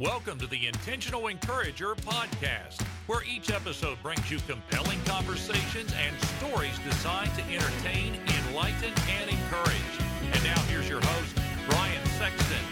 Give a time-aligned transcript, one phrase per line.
[0.00, 6.72] Welcome to the Intentional Encourager podcast, where each episode brings you compelling conversations and stories
[6.78, 8.14] designed to entertain,
[8.48, 10.00] enlighten, and encourage.
[10.22, 11.36] And now here's your host,
[11.68, 12.64] Brian Sexton.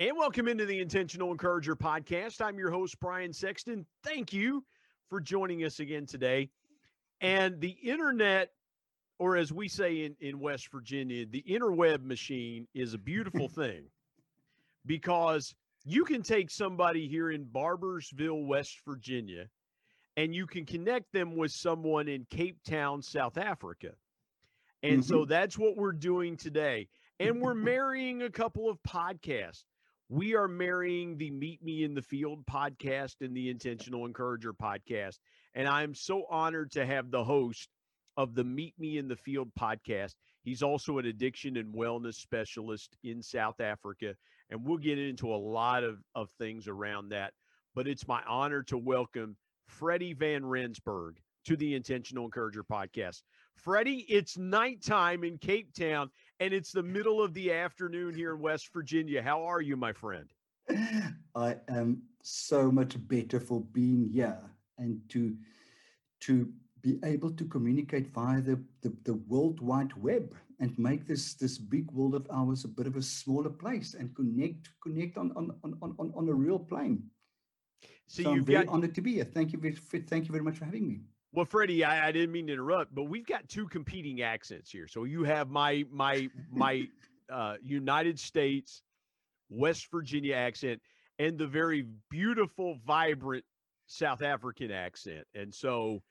[0.00, 2.40] And welcome into the Intentional Encourager podcast.
[2.40, 3.84] I'm your host, Brian Sexton.
[4.02, 4.64] Thank you
[5.10, 6.48] for joining us again today.
[7.20, 8.52] And the internet
[9.18, 13.84] or as we say in, in West Virginia, the interweb machine is a beautiful thing
[14.84, 19.46] because you can take somebody here in Barboursville, West Virginia,
[20.16, 23.92] and you can connect them with someone in Cape Town, South Africa.
[24.82, 25.02] And mm-hmm.
[25.02, 26.88] so that's what we're doing today.
[27.20, 29.64] And we're marrying a couple of podcasts.
[30.08, 35.18] We are marrying the Meet Me in the Field podcast and the Intentional Encourager podcast.
[35.54, 37.68] And I'm so honored to have the host
[38.16, 40.14] of the Meet Me in the Field podcast.
[40.42, 44.14] He's also an addiction and wellness specialist in South Africa.
[44.50, 47.32] And we'll get into a lot of, of things around that.
[47.74, 53.22] But it's my honor to welcome Freddie Van Rensburg to the Intentional Encourager podcast.
[53.54, 56.10] Freddie, it's nighttime in Cape Town
[56.40, 59.22] and it's the middle of the afternoon here in West Virginia.
[59.22, 60.30] How are you, my friend?
[61.34, 64.38] I am so much better for being here
[64.78, 65.36] and to
[66.20, 71.34] to be able to communicate via the, the, the World Wide Web and make this
[71.34, 75.32] this big world of ours a bit of a smaller place and connect connect on
[75.36, 77.02] on on on, on a real plane.
[78.06, 79.24] So, so I'm very got, honored to be here.
[79.24, 81.00] Thank you very thank you very much for having me.
[81.32, 84.88] Well, Freddie, I, I didn't mean to interrupt, but we've got two competing accents here.
[84.88, 86.88] So you have my my my
[87.32, 88.82] uh, United States,
[89.50, 90.80] West Virginia accent,
[91.18, 93.44] and the very beautiful, vibrant
[93.86, 95.26] South African accent.
[95.34, 96.02] And so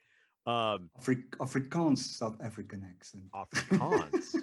[0.46, 3.24] um, Afri- Afrikaans South African accent.
[3.34, 4.36] Afrikaans.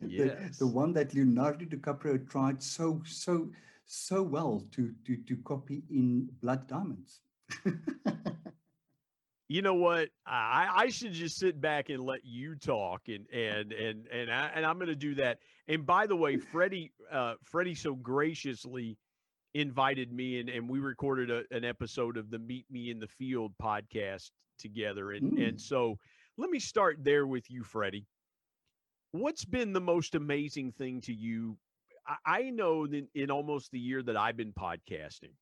[0.00, 0.56] yes.
[0.58, 3.50] The, the, one that Leonardo DiCaprio tried so so
[3.86, 7.20] so well to to to copy in Blood Diamonds.
[9.48, 10.08] you know what?
[10.26, 14.50] I, I should just sit back and let you talk, and and and and I,
[14.54, 15.38] and I'm going to do that.
[15.68, 18.98] And by the way, Freddie, uh, Freddie so graciously
[19.54, 23.08] invited me, and and we recorded a, an episode of the Meet Me in the
[23.08, 25.12] Field podcast together.
[25.12, 25.48] And mm.
[25.48, 25.98] and so
[26.36, 28.06] let me start there with you, Freddie.
[29.12, 31.56] What's been the most amazing thing to you?
[32.06, 35.32] I, I know that in almost the year that I've been podcasting,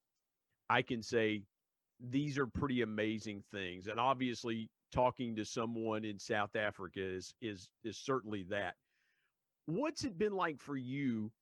[0.71, 1.43] I can say
[2.01, 3.87] these are pretty amazing things.
[3.87, 8.75] And obviously talking to someone in South Africa is is is certainly that.
[9.67, 11.33] What's it been like for you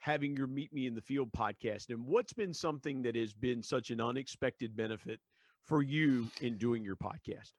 [0.00, 1.90] having your Meet Me in the Field podcast?
[1.90, 5.20] And what's been something that has been such an unexpected benefit
[5.68, 7.52] for you in doing your podcast?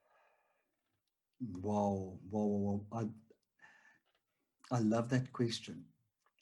[1.62, 2.46] Wow, wow,
[2.92, 3.10] wow.
[4.70, 5.84] I, I love that question.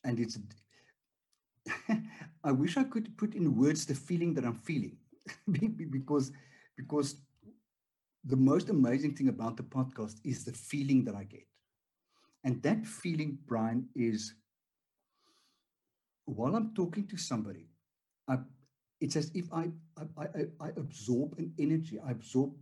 [0.05, 0.39] And it's,
[2.45, 4.97] I wish I could put in words the feeling that I'm feeling
[5.91, 6.33] because,
[6.77, 7.17] because
[8.25, 11.47] the most amazing thing about the podcast is the feeling that I get.
[12.45, 14.35] And that feeling, Brian, is
[16.27, 17.69] while I'm talking to somebody,
[18.29, 18.39] I
[19.01, 20.29] it's as if I, I, I,
[20.61, 21.99] I absorb an energy.
[22.05, 22.53] I absorb,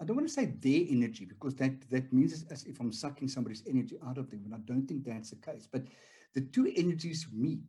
[0.00, 3.28] I don't want to say their energy because that, that means as if I'm sucking
[3.28, 4.42] somebody's energy out of them.
[4.44, 5.68] And I don't think that's the case.
[5.70, 5.84] But
[6.34, 7.60] the two energies meet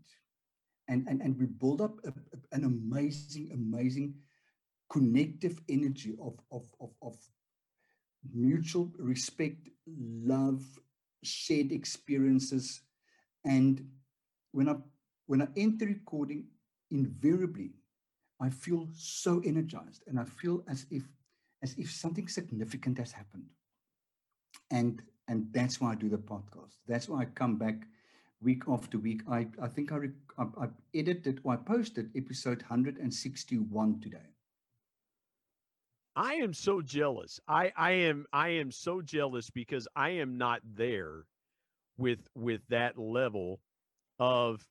[0.87, 4.15] and, and, and we build up a, a, an amazing, amazing
[4.89, 7.17] connective energy of, of, of, of
[8.31, 10.63] mutual respect, love,
[11.23, 12.81] shared experiences.
[13.45, 13.89] And
[14.51, 14.75] when I
[15.25, 16.47] when I enter recording,
[16.91, 17.71] invariably
[18.39, 21.03] I feel so energized and I feel as if
[21.61, 23.45] as if something significant has happened.
[24.71, 26.75] And and that's why I do the podcast.
[26.87, 27.87] That's why I come back
[28.41, 29.21] week after week.
[29.29, 29.97] I, I think I,
[30.37, 34.17] I, I edited or I posted episode 161 today.
[36.15, 37.39] I am so jealous.
[37.47, 41.25] I, I am I am so jealous because I am not there
[41.97, 43.61] with with that level
[44.19, 44.63] of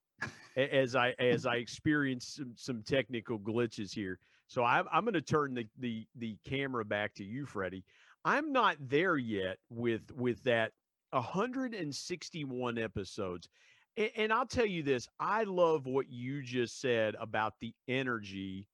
[0.56, 4.18] as I as I experience some, some technical glitches here.
[4.48, 7.84] So I'm I'm going to turn the, the the camera back to you, Freddie.
[8.24, 10.72] I'm not there yet with with that
[11.10, 13.48] 161 episodes.
[13.96, 18.66] And, and I'll tell you this, I love what you just said about the energy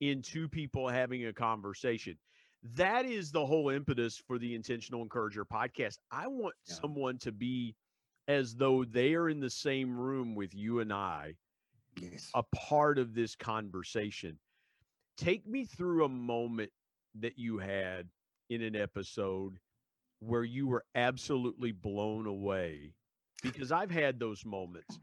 [0.00, 2.16] in two people having a conversation.
[2.74, 5.98] That is the whole impetus for the Intentional Encourager podcast.
[6.10, 6.74] I want yeah.
[6.74, 7.74] someone to be
[8.28, 11.34] as though they are in the same room with you and I,
[12.00, 12.30] yes.
[12.34, 14.38] a part of this conversation.
[15.16, 16.70] Take me through a moment
[17.20, 18.08] that you had
[18.50, 19.58] in an episode
[20.20, 22.92] where you were absolutely blown away?
[23.42, 24.98] Because I've had those moments.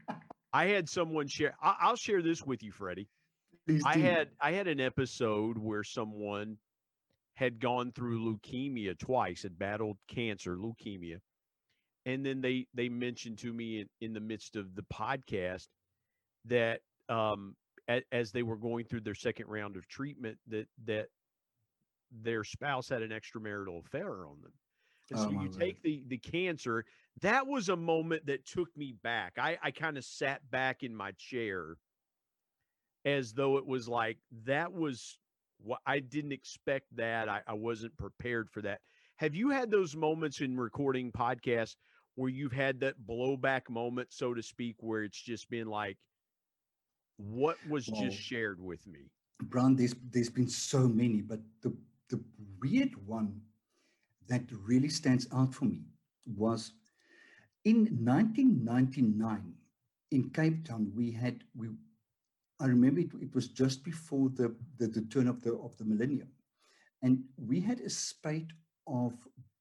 [0.52, 1.54] I had someone share.
[1.62, 3.08] I, I'll share this with you, Freddie.
[3.66, 4.02] Please I do.
[4.02, 6.58] had I had an episode where someone
[7.34, 11.18] had gone through leukemia twice, had battled cancer, leukemia,
[12.06, 15.68] and then they they mentioned to me in, in the midst of the podcast
[16.46, 17.54] that um
[17.90, 21.08] a, as they were going through their second round of treatment that that
[22.10, 24.52] their spouse had an extramarital affair on them.
[25.10, 26.84] And Oh, so you take the the cancer.
[27.22, 29.34] That was a moment that took me back.
[29.38, 31.76] I I kind of sat back in my chair
[33.04, 35.18] as though it was like that was
[35.58, 37.28] what I didn't expect that.
[37.28, 38.80] I, I wasn't prepared for that.
[39.16, 41.76] Have you had those moments in recording podcasts
[42.16, 45.98] where you've had that blowback moment, so to speak, where it's just been like,
[47.18, 49.10] what was Well, just shared with me?
[49.44, 51.74] Brian, there's there's been so many, but the
[52.08, 52.20] the
[52.60, 53.40] weird one
[54.28, 55.82] that really stands out for me
[56.36, 56.72] was
[57.64, 59.54] in 1999
[60.10, 60.90] in Cape Town.
[60.94, 61.68] We had we,
[62.60, 65.84] I remember it, it was just before the, the the turn of the of the
[65.84, 66.28] millennium,
[67.02, 68.52] and we had a spate
[68.86, 69.12] of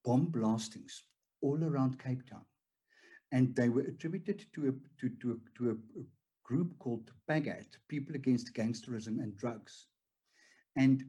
[0.05, 1.03] bomb blastings
[1.41, 2.45] all around Cape Town,
[3.31, 4.71] and they were attributed to a
[5.01, 5.75] to to a, to a,
[6.45, 9.87] group called PAGAD, People Against Gangsterism and Drugs.
[10.75, 11.03] And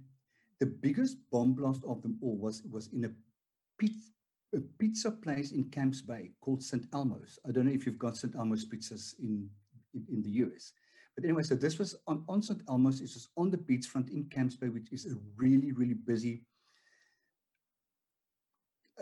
[0.60, 3.10] the biggest bomb blast of them all was, was in a
[3.78, 4.10] pizza,
[4.54, 6.86] a pizza place in Camps Bay called St.
[6.94, 7.38] Elmo's.
[7.46, 8.34] I don't know if you've got St.
[8.34, 9.48] Elmo's pizzas in,
[9.94, 10.72] in, in the US.
[11.14, 12.62] But anyway, so this was on, on St.
[12.68, 13.00] Elmo's.
[13.00, 16.42] It was on the beachfront in Camps Bay, which is a really, really busy,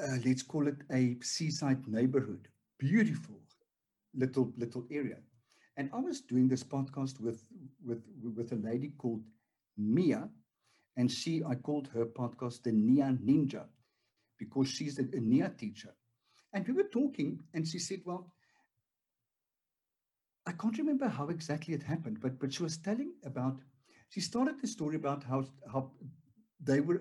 [0.01, 2.49] uh, let's call it a seaside neighborhood.
[2.79, 3.41] Beautiful
[4.15, 5.19] little little area.
[5.77, 7.45] And I was doing this podcast with
[7.85, 8.03] with
[8.37, 9.23] with a lady called
[9.77, 10.29] Mia,
[10.97, 13.65] and she I called her podcast the Nia Ninja
[14.39, 15.95] because she's a, a Nia teacher.
[16.53, 18.33] And we were talking, and she said, "Well,
[20.47, 23.61] I can't remember how exactly it happened, but but she was telling about.
[24.11, 25.91] She started the story about how how
[26.61, 27.01] they were.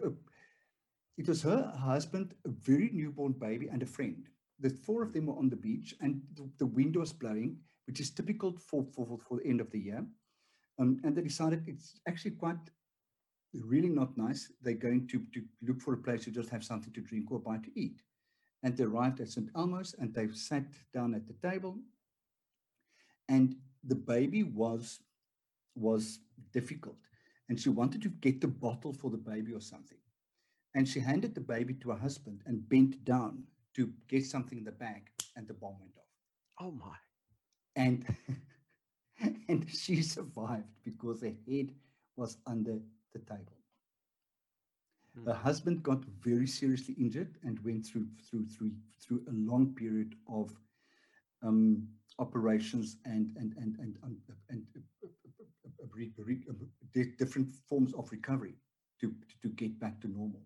[1.17, 4.27] It was her husband, a very newborn baby, and a friend.
[4.59, 6.21] The four of them were on the beach, and
[6.57, 9.79] the, wind was blowing, which is typical for, for, for- for the end of the
[9.79, 10.05] year.
[10.79, 12.57] Um, and they decided it's actually quite
[13.53, 14.51] really not nice.
[14.61, 17.39] They're going to, to look for a place to just have something to drink or
[17.39, 18.01] buy to eat.
[18.63, 19.49] And they arrived at St.
[19.55, 20.63] Elmo's and they sat
[20.93, 21.77] down at the table.
[23.29, 24.99] And the baby was
[25.75, 26.19] was
[26.51, 26.97] difficult.
[27.49, 29.97] And she wanted to get the bottle for the baby or something.
[30.75, 33.43] And she handed the baby to her husband and bent down
[33.75, 36.07] to get something in the bag, and the bomb went off
[36.59, 36.95] Oh my.
[37.75, 38.05] and
[39.49, 41.73] and she survived because her head
[42.15, 42.79] was under
[43.13, 43.57] the table.
[45.17, 45.25] Mm.
[45.27, 48.71] Her husband got very seriously injured and went through through through
[49.01, 50.51] through a long period of
[51.43, 51.87] um,
[52.19, 54.17] operations and and and and and,
[54.49, 54.63] and,
[55.93, 58.55] re- re- uh, different forms of recovery
[58.99, 60.41] to to get back to normal.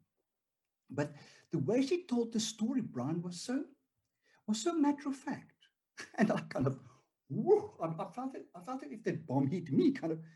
[0.89, 1.13] But
[1.51, 3.63] the way she told the story, Brian, was so
[4.47, 5.51] was so matter of fact,
[6.17, 6.79] and I kind of,
[7.27, 8.45] whoa, I, I felt it.
[8.55, 10.19] I felt it if that bomb hit me, kind of.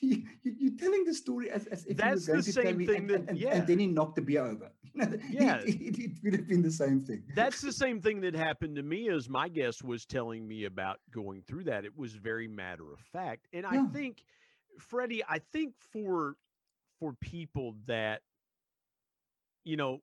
[0.00, 2.86] You, you, are telling the story as, as if That's you were the to same
[2.86, 3.54] thing and, that- and, and, yeah.
[3.54, 4.70] and then he knocked the beer over.
[4.94, 5.58] You Yeah.
[5.58, 7.22] it, it, it would have been the same thing.
[7.36, 10.98] That's the same thing that happened to me as my guest was telling me about
[11.12, 11.84] going through that.
[11.84, 13.46] It was very matter of fact.
[13.52, 14.24] And I think,
[14.78, 16.36] Freddie, I think for
[16.98, 18.22] for people that,
[19.66, 20.00] you know,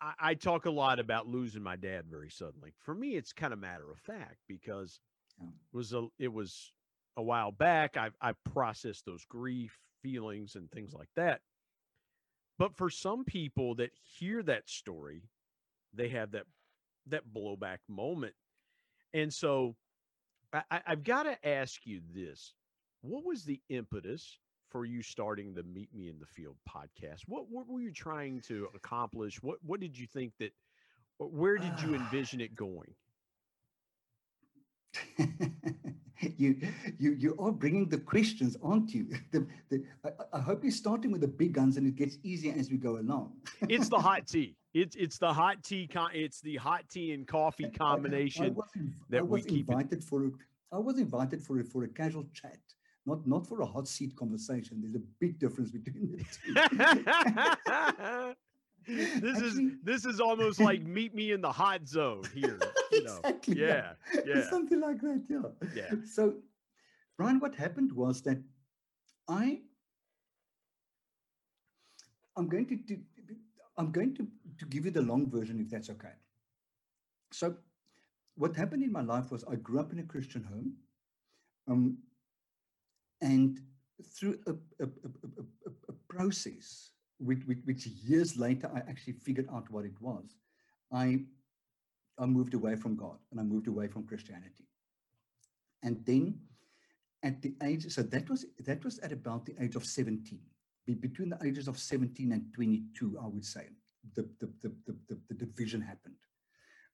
[0.00, 2.72] I, I, talk a lot about losing my dad very suddenly.
[2.78, 5.00] For me, it's kind of matter of fact because
[5.40, 5.48] Yeah.
[5.48, 6.72] it was a it was
[7.16, 7.96] a while back.
[7.96, 11.40] I've I processed those grief feelings and things like that.
[12.58, 15.22] But for some people that hear that story,
[15.94, 16.46] they have that
[17.06, 18.34] that blowback moment.
[19.14, 19.76] And so
[20.52, 22.54] I- I've got to ask you this.
[23.00, 24.38] What was the impetus
[24.68, 27.20] for you starting the Meet Me in the Field podcast?
[27.26, 29.42] What what were you trying to accomplish?
[29.42, 30.52] What what did you think that
[31.20, 32.94] uh, where did you envision it going?
[36.36, 36.56] you,
[36.98, 39.06] you, you are bringing the questions, aren't you?
[39.30, 42.18] The, the, I, I- I hope you're starting with the big guns and it gets
[42.22, 43.32] easier as we go along.
[43.68, 44.56] It's the hot tea.
[44.74, 48.54] It's it's the hot tea con- it's the hot tea and coffee I- I combination.
[48.54, 48.68] was,
[49.10, 50.30] that I we was keep it- invited for a,
[50.72, 52.58] I was invited for a, for a casual chat,
[53.08, 54.80] not not for a hot seat conversation.
[54.80, 58.34] There's a big difference between the two.
[59.20, 62.58] this is this is almost like meet me in the hot zone here.
[62.90, 63.18] You know.
[63.22, 63.60] exactly.
[63.60, 63.92] Yeah,
[64.24, 64.48] yeah.
[64.48, 65.22] Something like that.
[65.28, 65.50] Yeah.
[65.76, 65.90] Yeah.
[66.06, 66.36] So,
[67.18, 68.38] Brian, what happened was that
[69.28, 69.60] I,
[72.34, 72.96] I'm going to do,
[73.76, 74.26] I'm going to,
[74.58, 76.14] to give you the long version, if that's okay.
[77.30, 77.56] so
[78.36, 80.72] what happened in my life was I grew up in a Christian home.
[81.70, 81.98] Um,
[83.20, 83.60] and
[84.02, 89.70] through a, a, a, a process, which, which, which, years later I actually figured out
[89.70, 90.36] what it was,
[90.92, 91.20] I,
[92.18, 94.68] I moved away from God and I moved away from Christianity.
[95.82, 96.38] And then
[97.22, 100.40] at the age, so that was that was at about the age of 17.
[100.86, 103.66] Be, between the ages of 17 and 22, I would say,
[104.14, 106.14] the, the, the, the, the, the division happened.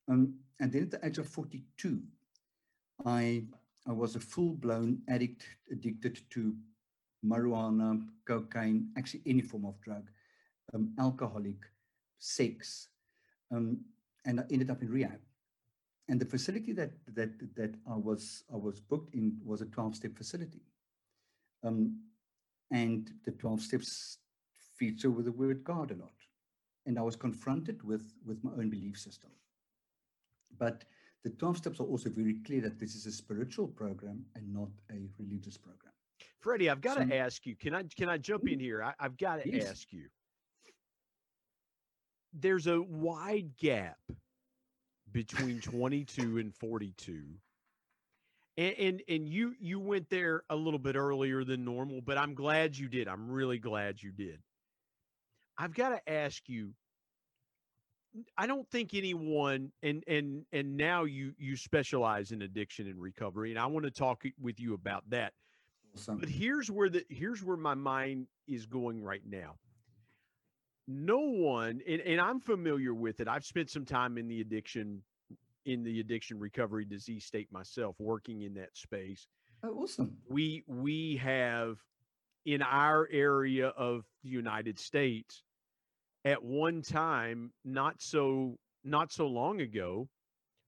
[0.08, 2.00] Um, and then at the age of 42,
[3.04, 3.44] I,
[3.86, 6.54] I was a full-blown addict, addicted to
[7.24, 10.10] marijuana, cocaine, actually any form of drug,
[10.72, 11.58] um, alcoholic,
[12.18, 12.88] sex,
[13.50, 13.80] um,
[14.24, 15.20] and I ended up in rehab.
[16.08, 20.16] And the facility that that that I was I was booked in was a 12-step
[20.16, 20.60] facility.
[21.62, 22.00] Um,
[22.70, 24.18] and the 12 steps
[24.76, 26.12] feature with the word God a lot.
[26.86, 29.30] And I was confronted with, with my own belief system.
[30.58, 30.84] But
[31.24, 34.68] the 12 steps are also very clear that this is a spiritual program and not
[34.90, 35.92] a religious program.
[36.40, 37.56] Freddie, I've got so, to ask you.
[37.56, 38.60] Can I can I jump in mm-hmm.
[38.60, 38.82] here?
[38.82, 39.70] I, have got to yes.
[39.70, 40.04] ask you.
[42.34, 43.96] There's a wide gap
[45.10, 47.22] between 22 and 42.
[48.56, 52.34] And, and and you you went there a little bit earlier than normal, but I'm
[52.34, 53.08] glad you did.
[53.08, 54.40] I'm really glad you did.
[55.56, 56.74] I've got to ask you
[58.36, 63.50] I don't think anyone and and and now you you specialize in addiction and recovery
[63.50, 65.32] and I want to talk with you about that.
[65.96, 66.18] Awesome.
[66.18, 69.56] But here's where the here's where my mind is going right now.
[70.86, 73.28] No one and, and I'm familiar with it.
[73.28, 75.02] I've spent some time in the addiction
[75.64, 79.26] in the addiction recovery disease state myself working in that space.
[79.62, 80.16] Oh, awesome.
[80.28, 81.78] We we have
[82.44, 85.42] in our area of the United States
[86.24, 90.08] at one time, not so not so long ago,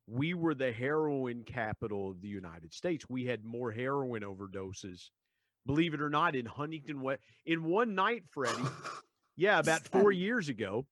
[0.06, 3.04] we were the heroin capital of the United States.
[3.08, 5.10] We had more heroin overdoses,
[5.66, 7.00] believe it or not, in Huntington.
[7.00, 7.20] West.
[7.44, 8.62] In one night, Freddie,
[9.36, 10.86] yeah, about four years ago,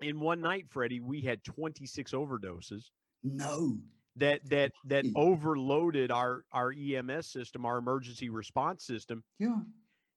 [0.00, 2.84] in one night, Freddie, we had 26 overdoses.
[3.22, 3.78] No.
[4.16, 9.22] That that that overloaded our our EMS system, our emergency response system.
[9.38, 9.60] Yeah.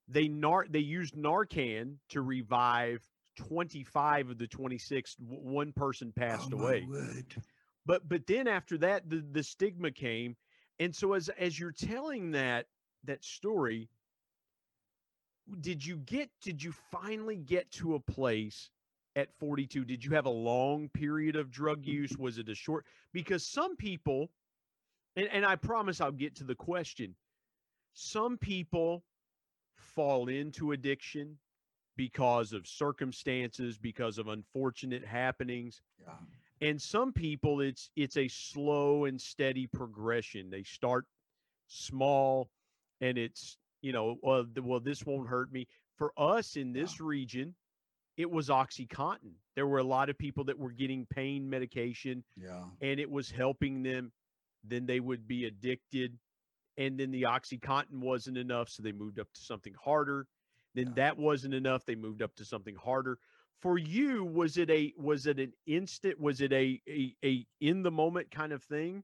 [0.08, 6.60] They nar they used Narcan to revive 25 of the 26 one person passed oh,
[6.60, 6.88] away.
[7.86, 10.36] but but then after that the the stigma came.
[10.80, 12.68] And so as as you're telling that
[13.06, 13.90] that story
[15.60, 18.70] did you get did you finally get to a place
[19.16, 22.18] at 42 did you have a long period of drug use?
[22.18, 24.32] Was it a short because some people
[25.16, 27.16] and, and i promise i'll get to the question.
[27.96, 29.04] Some people
[29.76, 31.38] fall into addiction
[31.96, 35.82] because of circumstances, because of unfortunate happenings.
[36.02, 36.14] Yeah.
[36.68, 40.50] And some people it's it's a slow and steady progression.
[40.50, 41.06] They start
[41.68, 42.50] small
[43.02, 45.68] and it's, you know, well, well this won't hurt me.
[45.98, 47.06] For us in this yeah.
[47.06, 47.56] region,
[48.18, 49.34] it was oxycontin.
[49.56, 52.64] There were a lot of people that were getting pain medication yeah.
[52.82, 54.12] and it was helping them.
[54.64, 56.18] Then they would be addicted
[56.78, 60.26] and then the oxycontin wasn't enough so they moved up to something harder
[60.76, 60.94] then yeah.
[60.96, 61.86] that wasn't enough.
[61.86, 63.18] They moved up to something harder.
[63.62, 66.20] For you, was it a was it an instant?
[66.20, 69.04] Was it a a, a in the moment kind of thing,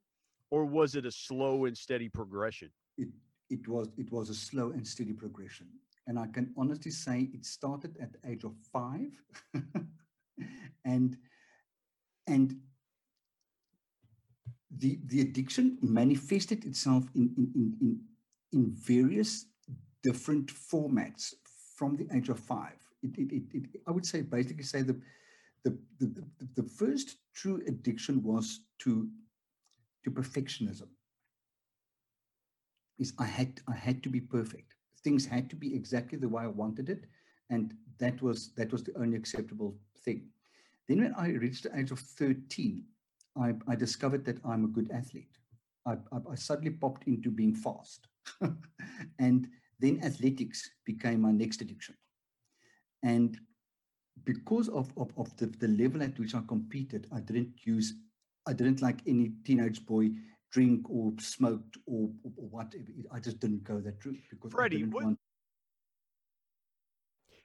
[0.51, 2.69] or was it a slow and steady progression?
[2.97, 3.07] It
[3.49, 5.67] it was it was a slow and steady progression,
[6.07, 9.11] and I can honestly say it started at the age of five,
[10.85, 11.17] and
[12.27, 12.59] and
[14.77, 17.99] the the addiction manifested itself in in in in,
[18.51, 19.45] in various
[20.03, 21.33] different formats
[21.79, 22.79] from the age of five.
[23.01, 24.99] It, it, it, I would say basically say the,
[25.63, 26.07] the, the,
[26.39, 29.07] the, the first true addiction was to,
[30.03, 30.89] to perfectionism.
[32.97, 34.73] Is I had I had to be perfect.
[35.05, 37.05] Things had to be exactly the way I wanted it,
[37.49, 40.27] and that was that was the only acceptable thing.
[40.89, 42.83] Then when I reached the age of 13,
[43.37, 45.37] I, I discovered that I'm a good athlete.
[45.85, 48.07] I, I, I suddenly popped into being fast.
[49.19, 49.47] and
[49.79, 51.95] then athletics became my next addiction.
[53.03, 53.37] And
[54.25, 57.93] because of, of, of the, the level at which I competed, I didn't use,
[58.47, 60.09] I didn't like any teenage boy
[60.51, 62.85] drink or smoked or, or, or whatever.
[63.11, 65.19] I just didn't go that route because Freddie, what, want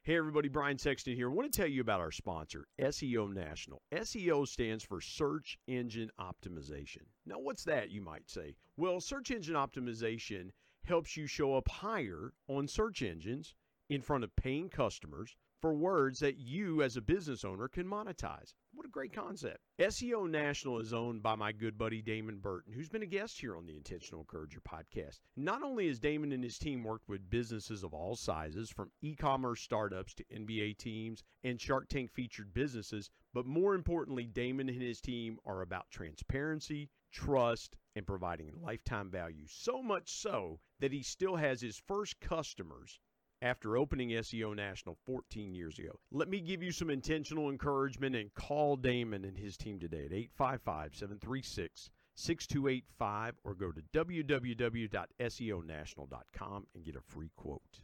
[0.07, 1.31] Hey, everybody, Brian Sexton here.
[1.31, 3.81] I want to tell you about our sponsor, SEO National.
[3.91, 7.05] SEO stands for Search Engine Optimization.
[7.25, 8.55] Now, what's that, you might say?
[8.77, 10.51] Well, search engine optimization
[10.87, 13.55] helps you show up higher on search engines
[13.89, 18.53] in front of paying customers for words that you as a business owner can monetize.
[18.75, 19.61] What a great concept.
[19.79, 23.57] SEO National is owned by my good buddy Damon Burton, who's been a guest here
[23.57, 25.21] on the Intentional Encourager podcast.
[25.37, 29.15] Not only has Damon and his team worked with businesses of all sizes, from e
[29.15, 34.83] commerce startups to NBA teams and Shark Tank featured businesses, but more importantly, Damon and
[34.83, 39.47] his team are about transparency, trust, and providing lifetime value.
[39.47, 42.99] So much so that he still has his first customers
[43.43, 46.01] after opening SEO National 14 years ago.
[46.11, 50.13] Let me give you some intentional encouragement and call Damon and his team today at
[50.13, 57.81] 855 736 6285 or go to www.seonational.com and get a free quote.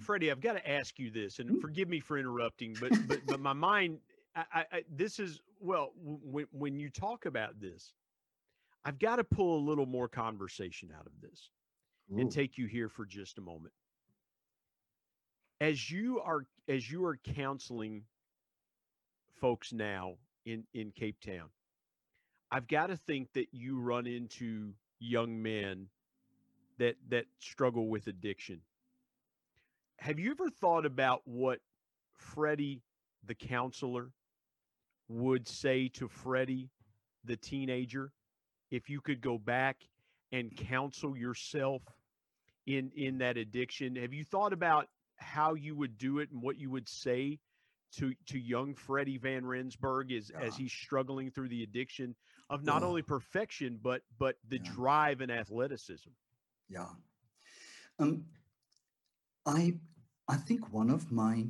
[0.00, 1.60] Freddie, I've got to ask you this, and hmm?
[1.60, 3.98] forgive me for interrupting, but but, but my mind,
[4.34, 7.92] I, I, this is well, when when you talk about this,
[8.84, 11.50] I've got to pull a little more conversation out of this
[12.12, 12.18] Ooh.
[12.18, 13.72] and take you here for just a moment.
[15.60, 18.02] As you are as you are counseling
[19.40, 21.48] folks now in in Cape Town,
[22.50, 25.86] I've got to think that you run into young men
[26.78, 28.60] that that struggle with addiction.
[29.98, 31.60] Have you ever thought about what
[32.16, 32.82] Freddie
[33.24, 34.10] the counselor
[35.08, 36.70] would say to Freddie
[37.24, 38.10] the teenager
[38.72, 39.76] if you could go back
[40.32, 41.82] and counsel yourself
[42.66, 46.58] in in that addiction have you thought about how you would do it and what
[46.58, 47.38] you would say
[47.92, 50.46] to to young Freddie Van Rensburg as yeah.
[50.46, 52.14] as he's struggling through the addiction
[52.50, 54.70] of not only perfection but but the yeah.
[54.72, 56.10] drive and athleticism.
[56.68, 56.88] Yeah.
[57.98, 58.24] Um
[59.46, 59.74] I
[60.28, 61.46] I think one of my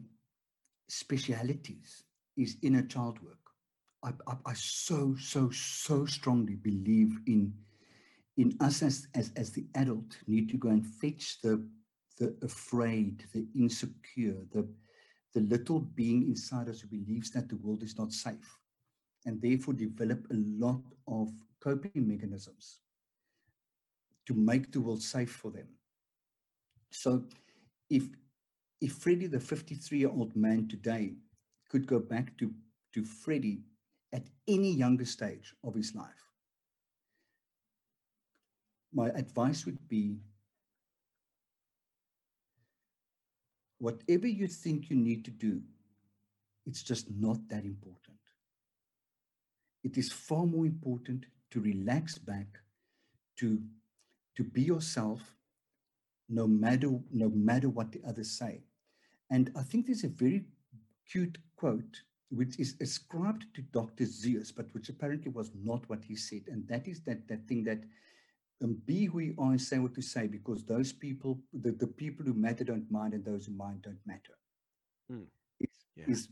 [0.89, 2.05] specialities
[2.37, 3.39] is inner child work.
[4.03, 7.53] I, I, I so so so strongly believe in
[8.37, 11.65] in us as, as as the adult need to go and fetch the
[12.19, 14.69] the afraid, the insecure, the
[15.35, 18.59] the little being inside us who believes that the world is not safe,
[19.25, 22.81] and therefore develop a lot of coping mechanisms
[24.27, 25.69] to make the world safe for them.
[26.91, 27.25] So,
[27.89, 28.05] if
[28.81, 31.15] if Freddie, the 53 year old man today,
[31.71, 32.53] could go back to
[32.95, 33.63] to Freddie
[34.13, 36.25] at any younger stage of his life,
[38.93, 40.19] my advice would be
[43.79, 45.61] whatever you think you need to do,
[46.67, 48.19] it's just not that important.
[49.83, 52.47] It is far more important to relax back,
[53.39, 53.61] to,
[54.37, 55.21] to be yourself,
[56.29, 58.63] no matter, no matter what the others say.
[59.31, 60.45] And I think there's a very
[61.11, 64.05] cute quote which is ascribed to Dr.
[64.05, 66.43] Seuss, but which apparently was not what he said.
[66.49, 67.83] And that is that, that thing that
[68.65, 71.87] um, be who you are and say what to say, because those people, the, the
[71.87, 74.39] people who matter don't mind and those who mind don't matter.
[75.13, 75.27] Mm.
[75.61, 76.05] Is, yeah.
[76.09, 76.29] is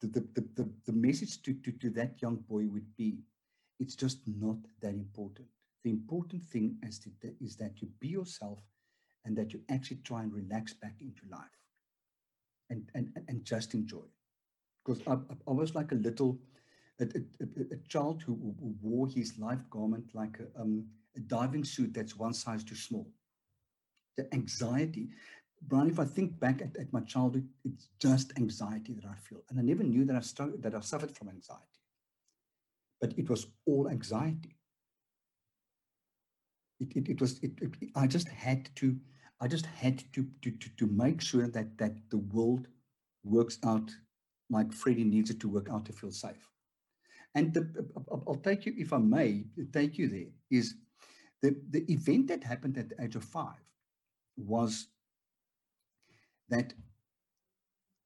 [0.00, 3.18] the, the, the, the, the message to, to, to that young boy would be,
[3.78, 5.48] it's just not that important.
[5.84, 7.10] The important thing is, to,
[7.42, 8.60] is that you be yourself
[9.26, 11.42] and that you actually try and relax back into life
[12.70, 14.06] and, and, and just enjoy
[14.84, 15.12] because I,
[15.48, 16.38] I, was like a little
[17.00, 20.84] a, a, a child who, who, wore his life garment like a, um,
[21.16, 23.08] a diving suit that's one size too small.
[24.16, 25.08] The anxiety,
[25.62, 29.42] Brian, if I think back at, at my childhood, it's just anxiety that I feel.
[29.48, 31.62] And I never knew that I, started, that I suffered from anxiety.
[33.00, 34.56] But it was all anxiety.
[36.80, 38.96] It, it, it was, it, it, I just had to,
[39.40, 42.66] I just had to, to, to, to make sure that, that the world
[43.24, 43.90] works out
[44.52, 46.48] like Freddie needs it to work out to feel safe.
[47.34, 50.74] And the, I'll take you, if I may, take you there, is
[51.40, 53.64] the, the event that happened at the age of five
[54.36, 54.88] was
[56.50, 56.74] that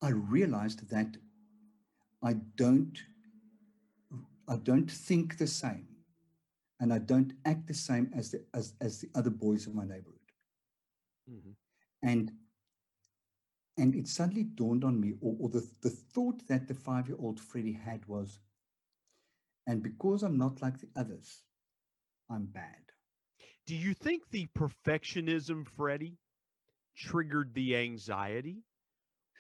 [0.01, 1.17] I realized that
[2.23, 2.97] I don't
[4.49, 5.89] I don't think the same
[6.79, 9.83] and I don't act the same as the as, as the other boys in my
[9.83, 10.15] neighborhood.
[11.29, 11.51] Mm-hmm.
[12.09, 12.33] And
[13.79, 17.17] and it suddenly dawned on me, or, or the, the thought that the five year
[17.21, 18.39] old Freddie had was,
[19.67, 21.43] and because I'm not like the others,
[22.31, 22.87] I'm bad.
[23.67, 26.19] Do you think the perfectionism, Freddie,
[26.97, 28.63] triggered the anxiety?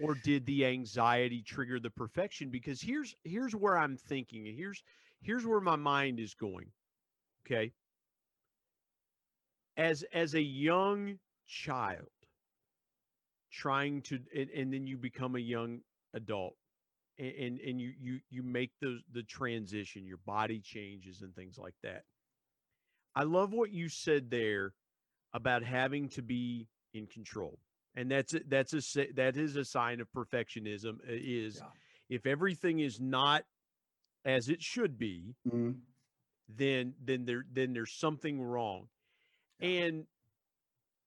[0.00, 2.50] Or did the anxiety trigger the perfection?
[2.50, 4.82] Because here's here's where I'm thinking, here's
[5.22, 6.66] here's where my mind is going.
[7.46, 7.72] Okay.
[9.78, 12.08] As as a young child,
[13.56, 15.80] trying to and, and then you become a young
[16.14, 16.56] adult
[17.18, 21.58] and, and and you you you make the the transition your body changes and things
[21.58, 22.04] like that
[23.14, 24.74] i love what you said there
[25.32, 27.58] about having to be in control
[27.96, 30.98] and that's a, that's a that is a sign of perfectionism.
[31.08, 31.70] Is Yeah.
[32.16, 33.44] if everything is not
[34.24, 35.76] as it should be, Mm,
[36.48, 38.88] then then there then there's something wrong,
[39.60, 39.68] Yeah.
[39.68, 40.06] and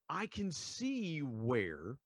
[0.09, 1.97] I can see where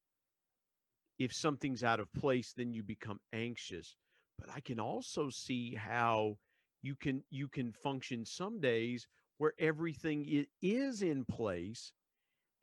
[1.20, 3.96] if something's out of place, then you become anxious.
[4.40, 6.38] But I can also see how
[6.82, 11.94] you can you can function some days where everything is in place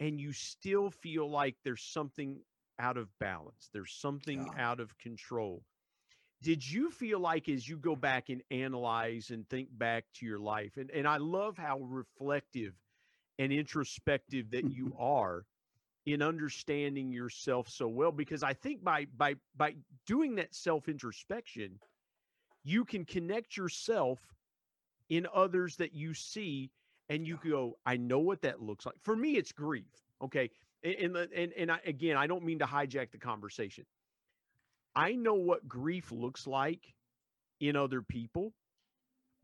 [0.00, 2.40] and you still feel like there's something
[2.78, 3.68] out of balance.
[3.72, 4.66] There's something Yeah.
[4.70, 5.64] out of control.
[6.42, 10.38] Did you feel like as you go back and analyze and think back to your
[10.38, 12.74] life, and, and I love how reflective
[13.38, 15.46] and introspective that you are
[16.06, 19.74] in understanding yourself so well because I think by by by
[20.06, 21.78] doing that self introspection,
[22.64, 24.18] you can connect yourself
[25.08, 26.70] in others that you see
[27.08, 28.94] and you go, I know what that looks like.
[29.02, 29.90] For me, it's grief.
[30.22, 30.50] Okay.
[30.82, 33.84] And and and, and I, again, I don't mean to hijack the conversation.
[34.94, 36.94] I know what grief looks like
[37.60, 38.52] in other people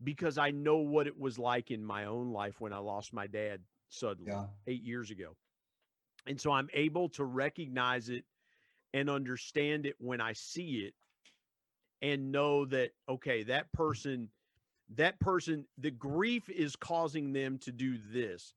[0.03, 3.27] because I know what it was like in my own life when I lost my
[3.27, 4.45] dad suddenly yeah.
[4.67, 5.35] eight years ago.
[6.27, 8.25] And so I'm able to recognize it
[8.93, 10.93] and understand it when I see it
[12.01, 14.29] and know that, okay, that person,
[14.95, 18.53] that person, the grief is causing them to do this.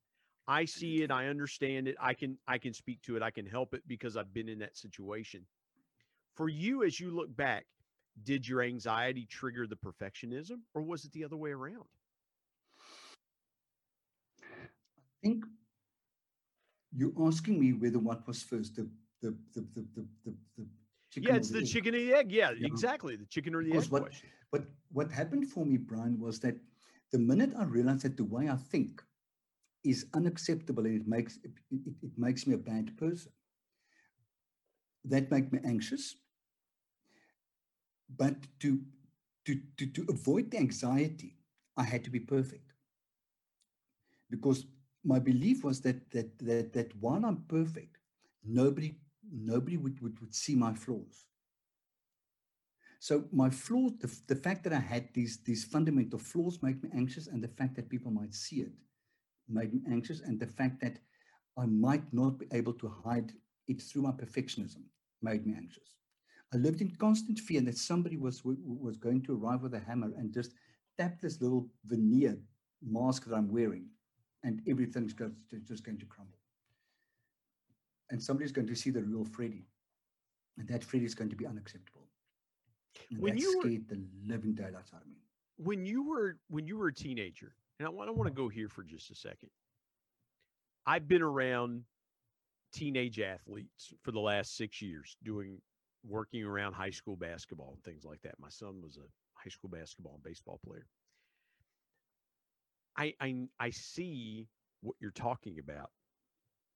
[0.48, 3.46] I see it, I understand it, I can I can speak to it, I can
[3.46, 5.46] help it because I've been in that situation.
[6.34, 7.66] For you, as you look back,
[8.24, 11.84] did your anxiety trigger the perfectionism or was it the other way around?
[14.42, 15.44] I think
[16.92, 18.88] you're asking me whether what was first, the
[19.22, 20.66] the the the the, the, the
[21.10, 21.66] chicken Yeah, or it's the egg.
[21.66, 22.32] chicken or the egg.
[22.32, 22.66] Yeah, Yeah.
[22.66, 23.16] exactly.
[23.16, 24.28] The chicken or the egg what- question.
[24.52, 26.56] But what happened for me, Brian, was that
[27.12, 29.02] the minute I realized that the way I think
[29.84, 33.30] is unacceptable and it makes it, it, it makes me a bad person,
[35.04, 36.16] that made me anxious.
[38.16, 38.80] But to,
[39.46, 41.36] to to to avoid the anxiety,
[41.76, 42.72] I had to be perfect.
[44.30, 44.66] Because
[45.04, 47.98] my belief was that that that that while I'm perfect,
[48.44, 48.96] nobody
[49.32, 51.26] nobody would, would, would see my flaws.
[52.98, 56.90] So my flaws, the, the fact that I had these these fundamental flaws made me
[56.94, 58.72] anxious, and the fact that people might see it
[59.48, 60.98] made me anxious, and the fact that
[61.56, 63.32] I might not be able to hide
[63.68, 64.84] it through my perfectionism
[65.22, 65.96] made me anxious.
[66.52, 70.12] I lived in constant fear that somebody was was going to arrive with a hammer
[70.18, 70.52] and just
[70.98, 72.36] tap this little veneer
[72.82, 73.86] mask that I'm wearing,
[74.42, 75.14] and everything's
[75.66, 76.38] just going to crumble.
[78.10, 79.66] And somebody's going to see the real Freddy,
[80.58, 82.06] and that Freddy is going to be unacceptable.
[83.10, 85.16] And When that you were- the living daylights out of me.
[85.56, 88.48] when you were when you were a teenager, and I want I want to go
[88.48, 89.50] here for just a second.
[90.86, 91.84] I've been around
[92.72, 95.60] teenage athletes for the last six years, doing
[96.02, 98.38] working around high school basketball and things like that.
[98.40, 100.86] My son was a high school basketball and baseball player.
[103.00, 104.48] I I I see
[104.82, 105.90] what you're talking about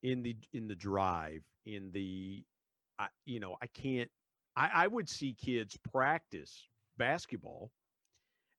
[0.02, 2.42] in the in the drive in the
[2.98, 4.10] I, you know I can't
[4.56, 7.70] I, I would see kids practice basketball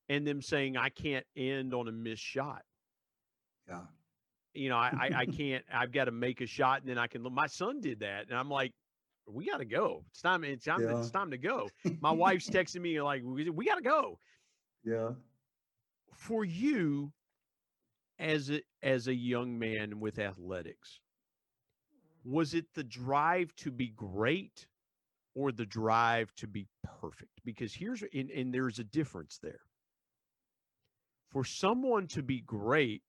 [0.08, 2.62] and them saying I can't end on a missed shot.
[3.68, 3.80] Yeah.
[4.54, 5.64] You know, I I, I can't.
[5.72, 7.22] I've got to make a shot, and then I can.
[7.32, 8.72] My son did that, and I'm like,
[9.26, 10.04] we got to go.
[10.10, 10.44] It's time.
[10.44, 10.82] It's time.
[10.82, 10.98] Yeah.
[10.98, 11.68] It's time to go.
[12.00, 14.18] My wife's texting me like, we, we got to go.
[14.84, 15.10] Yeah.
[16.14, 17.12] For you,
[18.18, 21.00] as a as a young man with athletics,
[22.24, 24.66] was it the drive to be great,
[25.34, 26.66] or the drive to be
[27.00, 27.40] perfect?
[27.44, 29.60] Because here's and, and there's a difference there.
[31.32, 33.02] For someone to be great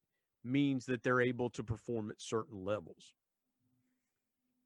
[0.44, 3.14] means that they're able to perform at certain levels.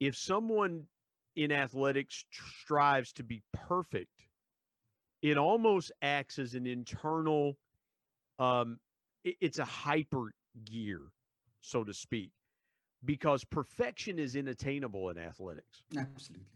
[0.00, 0.86] If someone
[1.36, 2.24] in athletics
[2.60, 4.26] strives to be perfect,
[5.22, 7.56] it almost acts as an internal,
[8.38, 8.78] um,
[9.24, 10.32] it's a hyper
[10.64, 11.00] gear,
[11.60, 12.30] so to speak,
[13.04, 15.82] because perfection is inattainable in athletics.
[15.96, 16.46] Absolutely.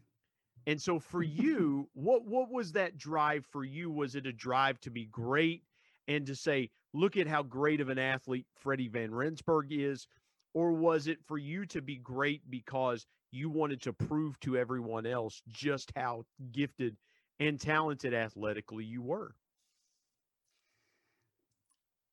[0.66, 3.90] And so for you, what what was that drive for you?
[3.90, 5.62] Was it a drive to be great
[6.08, 10.06] and to say, look at how great of an athlete Freddie Van Rensburg is?
[10.54, 15.04] Or was it for you to be great because you wanted to prove to everyone
[15.04, 16.96] else just how gifted
[17.38, 19.34] and talented athletically you were?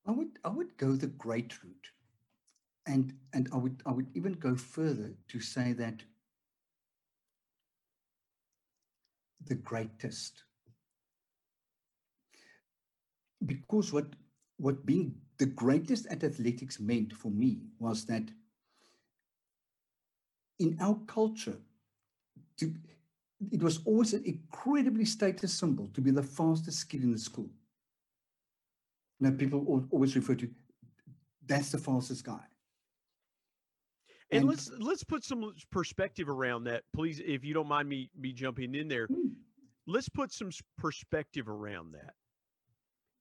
[0.06, 1.92] I would I would go the great route.
[2.86, 6.04] And and I would I would even go further to say that
[9.46, 10.44] the greatest.
[13.46, 14.16] Because what
[14.58, 18.32] what being the greatest at athletics meant for me was that
[20.60, 21.58] in our culture,
[22.58, 22.74] to
[23.52, 27.50] it was always an incredibly status symbol to be the fastest kid in the school.
[29.24, 30.50] Now people always refer to
[31.46, 32.42] that's the fastest guy.
[34.32, 38.10] And, and let's let's put some perspective around that, please, if you don't mind me
[38.20, 39.08] me jumping in there.
[39.08, 39.30] Hmm.
[39.88, 42.14] Let's put some perspective around that.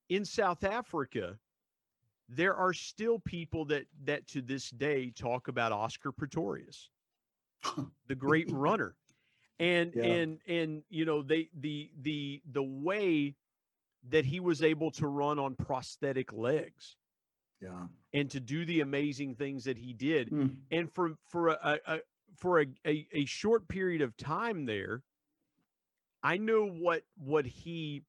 [0.09, 1.37] In South Africa,
[2.27, 6.89] there are still people that that to this day talk about Oscar Pistorius,
[8.07, 8.95] the great runner.
[9.59, 10.03] And yeah.
[10.03, 13.35] and and you know, they the the the way
[14.09, 16.97] that he was able to run on prosthetic legs.
[17.61, 17.87] Yeah.
[18.13, 20.29] And to do the amazing things that he did.
[20.29, 20.55] Mm.
[20.71, 21.99] And for for a, a
[22.35, 25.01] for a, a, a short period of time there,
[26.21, 28.03] I know what what he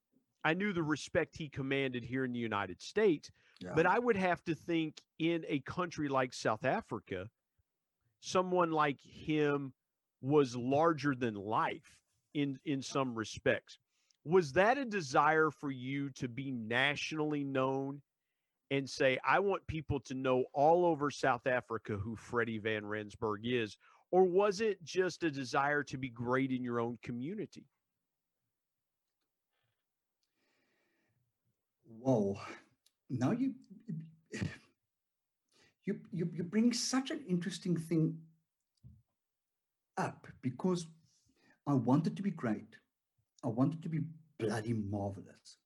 [0.45, 3.31] I knew the respect he commanded here in the United States,
[3.61, 3.73] yeah.
[3.75, 7.29] but I would have to think in a country like South Africa,
[8.21, 9.73] someone like him
[10.21, 11.97] was larger than life
[12.35, 13.79] in in some respects.
[14.25, 18.01] Was that a desire for you to be nationally known
[18.71, 23.43] and say, I want people to know all over South Africa who Freddie Van Rensburg
[23.45, 23.77] is?
[24.11, 27.67] Or was it just a desire to be great in your own community?
[31.99, 32.39] Whoa.
[33.11, 33.55] Now you
[35.85, 38.19] you you, you bring such an interesting thing
[39.97, 40.87] up because
[41.67, 42.77] I wanted to be great.
[43.45, 44.01] I want it to be
[44.39, 45.59] bloody marvelous.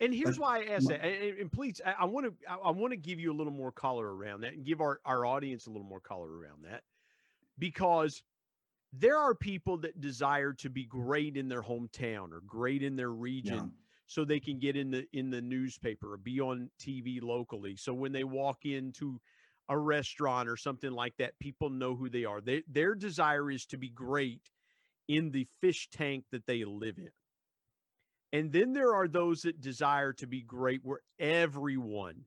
[0.00, 1.04] And here's but, why I ask that.
[1.04, 3.72] And, and please, I want to I, I want to give you a little more
[3.72, 6.82] color around that, and give our our audience a little more color around that,
[7.58, 8.22] because
[8.92, 13.12] there are people that desire to be great in their hometown or great in their
[13.12, 13.54] region.
[13.54, 13.66] Yeah.
[14.08, 17.76] So they can get in the in the newspaper or be on TV locally.
[17.76, 19.20] So when they walk into
[19.68, 22.40] a restaurant or something like that, people know who they are.
[22.40, 24.50] They, their desire is to be great
[25.08, 27.10] in the fish tank that they live in.
[28.32, 32.24] And then there are those that desire to be great where everyone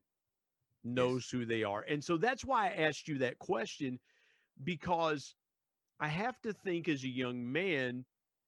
[0.84, 1.30] knows yes.
[1.30, 1.84] who they are.
[1.88, 3.98] And so that's why I asked you that question
[4.62, 5.34] because
[5.98, 8.04] I have to think as a young man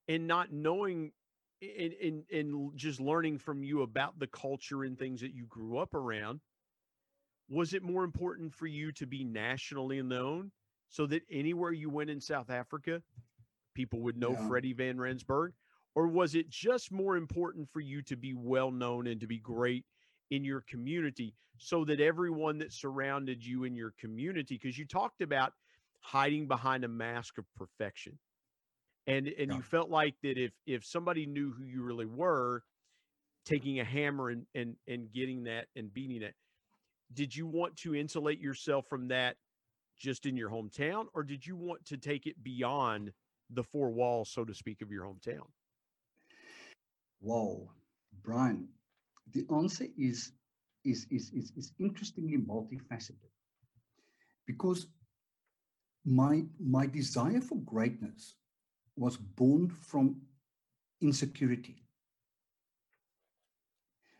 [0.07, 1.13] and not knowing
[1.61, 5.79] and, and, and just learning from you about the culture and things that you grew
[5.79, 6.41] up around.
[7.51, 10.53] Was it more important for you to be nationally known
[10.91, 13.03] so that anywhere you went in South Africa,
[13.75, 14.47] people would know yeah.
[14.47, 15.53] Freddie Van Rensburg?
[15.99, 19.39] Or was it just more important for you to be well known and to be
[19.39, 19.85] great
[20.31, 25.23] in your community so that everyone that surrounded you in your community, because you talked
[25.23, 25.55] about
[25.99, 28.17] hiding behind a mask of perfection.
[29.09, 29.57] And and yeah.
[29.57, 32.63] you felt like that if if somebody knew who you really were,
[33.45, 36.37] taking a hammer and and and getting that and beating it,
[37.13, 39.35] did you want to insulate yourself from that
[39.99, 43.13] just in your hometown, or did you want to take it beyond
[43.51, 45.49] the four walls, so to speak, of your hometown?
[47.21, 47.69] Wow,
[48.23, 48.69] Brian,
[49.33, 50.33] the answer is,
[50.85, 53.31] is, is, is, is interestingly multifaceted
[54.47, 54.87] because
[56.05, 58.35] my, my desire for greatness
[58.97, 60.17] was born from
[61.01, 61.83] insecurity.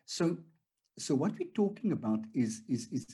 [0.05, 0.37] So,
[0.99, 3.07] so what we're talking about is, is, is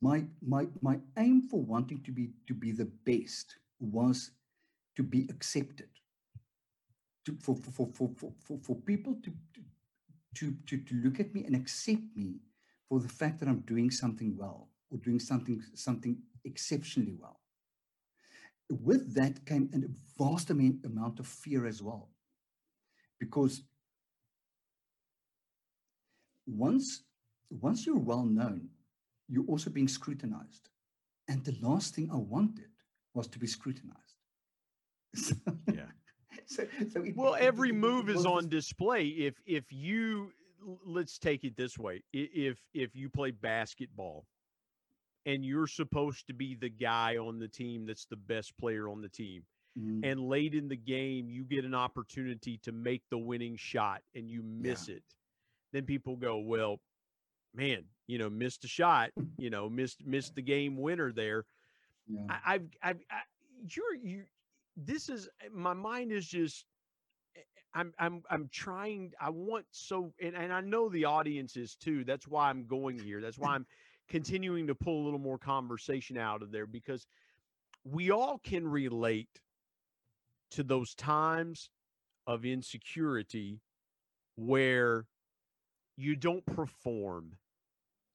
[0.00, 4.30] my, my, my aim for wanting to be, to be the best was
[4.96, 5.88] to be accepted
[7.24, 8.10] to, for, for, for,
[8.40, 9.32] for, for, people to,
[10.34, 12.36] to, to, to look at me and accept me
[12.88, 17.40] for the fact that I'm doing something well or doing something, something exceptionally well.
[18.70, 22.10] With that came a vast amount of fear as well.
[23.18, 23.62] Because
[26.46, 27.02] once,
[27.50, 28.68] once you're well known,
[29.28, 30.68] you're also being scrutinized.
[31.28, 32.68] And the last thing I wanted
[33.14, 34.00] was to be scrutinized.
[35.72, 35.84] yeah
[36.46, 39.06] so, so it, well, every move is on display.
[39.06, 40.32] If if you
[40.84, 44.24] let's take it this way, if if you play basketball
[45.26, 49.00] and you're supposed to be the guy on the team that's the best player on
[49.00, 49.42] the team.
[49.78, 50.04] Mm-hmm.
[50.04, 54.30] And late in the game, you get an opportunity to make the winning shot and
[54.30, 54.96] you miss yeah.
[54.96, 55.02] it.
[55.72, 56.78] Then people go, well,
[57.54, 61.44] man, you know, missed a shot, you know, missed missed the game winner there.
[62.06, 62.20] Yeah.
[62.28, 63.20] I, I've, I've, I,
[63.68, 64.24] you're you
[64.76, 66.64] this is eh, my mind is just
[67.36, 67.40] eh,
[67.74, 72.04] I'm I'm I'm trying I want so and, and I know the audience is too.
[72.04, 73.20] That's why I'm going here.
[73.20, 73.66] That's why I'm
[74.08, 77.06] continuing to pull a little more conversation out of there because
[77.84, 79.40] we all can relate
[80.52, 81.70] to those times
[82.26, 83.60] of insecurity
[84.36, 85.06] where
[85.96, 87.32] you don't perform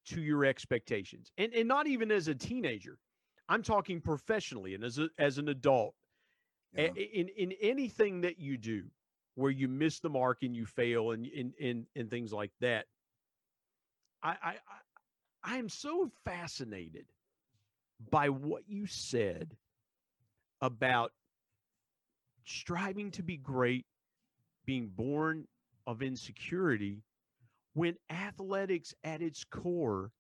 [0.08, 1.32] to your expectations.
[1.38, 2.98] And and not even as a teenager.
[3.52, 5.96] I'm talking professionally and as a, as an adult
[6.78, 8.84] A- in in anything that you do
[9.36, 12.86] where you miss the mark and you fail and and and, and things like that
[14.22, 14.56] I, I i
[15.44, 17.06] i am so fascinated
[18.12, 19.56] by what you said
[20.62, 21.12] about
[22.46, 23.86] striving to be great
[24.66, 25.48] being born
[25.88, 27.02] of insecurity
[27.74, 30.12] when athletics at its core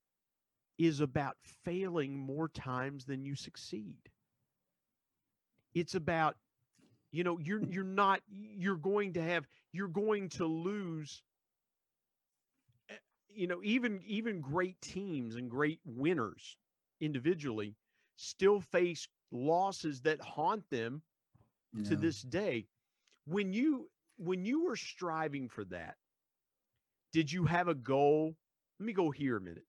[0.77, 3.97] is about failing more times than you succeed
[5.73, 6.35] it's about
[7.11, 11.23] you know you're you're not you're going to have you're going to lose
[12.89, 12.95] eh,
[13.29, 16.57] you know even even great teams and great winners
[17.01, 17.75] individually
[18.15, 21.01] still face losses that haunt them
[21.83, 22.67] to this day.
[23.25, 25.95] When you when you were striving for that
[27.11, 28.35] did you have a goal?
[28.79, 29.65] Let me go here a minute.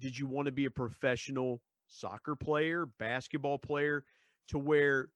[0.00, 4.04] Did you want to be a professional soccer player basketball player
[4.48, 5.08] to where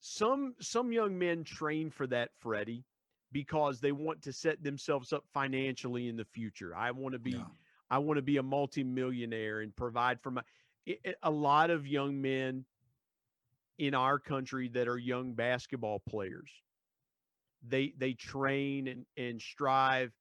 [0.00, 2.84] some some young men train for that freddie
[3.32, 7.32] because they want to set themselves up financially in the future i want to be
[7.32, 7.44] Yeah.
[7.90, 10.42] I want to be a multimillionaire and provide for my.
[11.22, 12.66] A lot of young men
[13.78, 16.50] in our country that are young basketball players,
[17.66, 20.12] they they train and and strive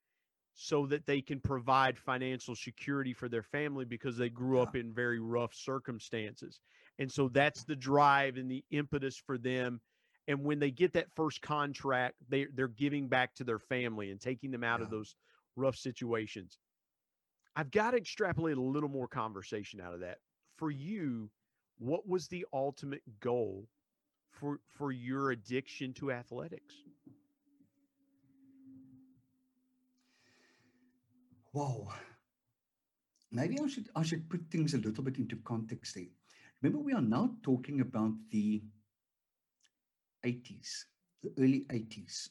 [0.53, 4.63] so that they can provide financial security for their family because they grew Yeah.
[4.63, 6.61] up in very rough circumstances.
[6.99, 9.81] And so that's the drive and the impetus for them.
[10.27, 14.19] And when they get that first contract, they they're giving back to their family and
[14.19, 15.15] taking them out of those
[15.55, 16.57] rough situations.
[17.55, 20.17] I've got to extrapolate a little more conversation out of that.
[20.57, 21.29] For you,
[21.79, 23.67] what was the ultimate goal
[24.31, 26.75] for for your addiction to athletics?
[31.53, 31.87] Wow.
[33.31, 36.16] Maybe I should I should put things a little bit into context there.
[36.61, 38.63] Remember, we are now talking about the
[40.25, 40.85] 80s,
[41.23, 42.29] the early 80s.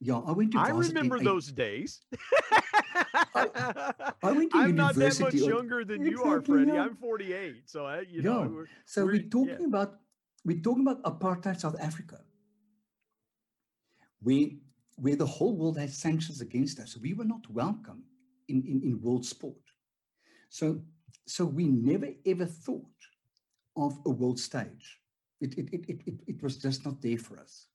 [0.00, 2.02] Yeah, I went to I remember those days.
[3.34, 6.72] I went to I'm not that much university younger than you are, Freddie.
[6.72, 6.84] yeah.
[6.84, 8.46] I'm 48, so I, you know, Yeah.
[8.48, 9.66] we're- So We're- we're talking yeah.
[9.66, 10.00] about
[10.44, 12.20] we're talking about apartheid South Africa,
[14.20, 14.48] where
[14.96, 16.96] where the whole world had sanctions against us.
[16.96, 18.04] We were not welcome
[18.48, 19.64] in, in, in world sport.
[20.50, 20.82] So
[21.26, 23.00] so we never ever thought
[23.76, 25.00] of a world stage.
[25.40, 27.66] It it, it, it, it, was just not there for us.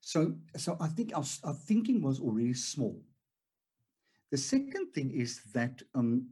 [0.00, 3.02] So so I think our, our thinking was already small.
[4.30, 6.28] The second thing is that um,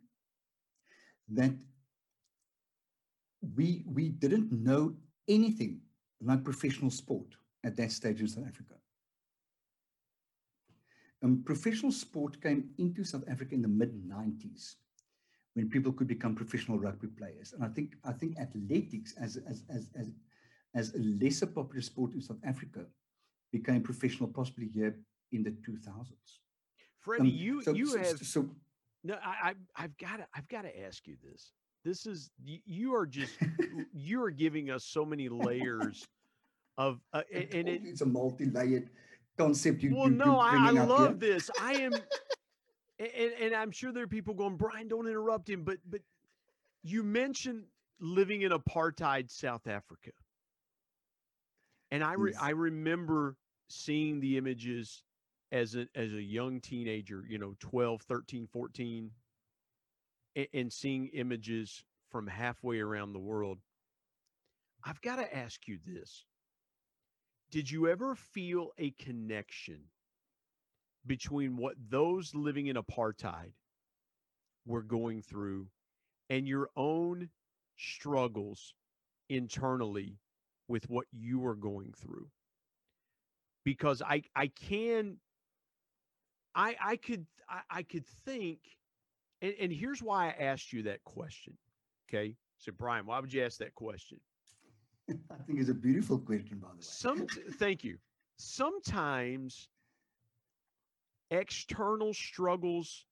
[1.29, 1.55] that
[3.57, 4.95] we we didn't know
[5.29, 5.81] anything
[6.21, 8.75] like professional sport at that stage in South Africa.
[11.23, 14.77] Um, professional sport came into South Africa in the mid 90s
[15.55, 17.53] when people could become professional rugby players.
[17.53, 20.11] And I think I think athletics as as as as,
[20.75, 22.85] as a lesser popular sport in South Africa
[23.53, 24.97] became professional possibly here
[25.33, 26.41] in the 2000s.
[26.99, 28.51] Freddie, Um, you so- you so- have so
[29.05, 29.15] no.
[29.23, 31.53] I, I I've got to I've got to ask you this.
[31.85, 33.35] This is you, are just
[33.93, 36.07] you are giving us so many layers
[36.79, 38.89] of uh, and, and it, it's a multi-layered
[39.37, 39.83] concept.
[39.83, 41.33] You, well you, no I, I love here.
[41.37, 41.93] this i am
[42.99, 46.01] and, and i'm sure there are people going brian don't interrupt him but but
[46.83, 47.65] you mentioned
[48.01, 50.11] living in apartheid south africa.
[51.91, 53.37] And i re- i remember
[53.69, 55.03] seeing the images
[55.53, 59.11] as a as a young teenager you know 12 13 14
[60.37, 63.59] and, and seeing images from halfway around the world.
[64.85, 66.25] I've got to ask you this.
[67.51, 69.81] Did you ever feel a connection
[71.07, 73.53] between what those living in apartheid
[74.67, 75.69] were going through
[76.31, 77.29] and your own
[77.77, 78.75] struggles
[79.29, 80.19] internally
[80.69, 82.29] with what you were going through.
[83.65, 85.17] Because i i can
[86.55, 88.59] i i could i, I could think
[89.41, 91.57] and, and here's why i asked you that question
[92.09, 92.37] okay?
[92.59, 94.21] So brian why would you ask that question?
[95.11, 96.81] I think it's a beautiful question, by the way.
[96.81, 97.27] some
[97.59, 97.99] thank you.
[98.37, 99.69] Sometimes
[101.31, 103.07] external struggles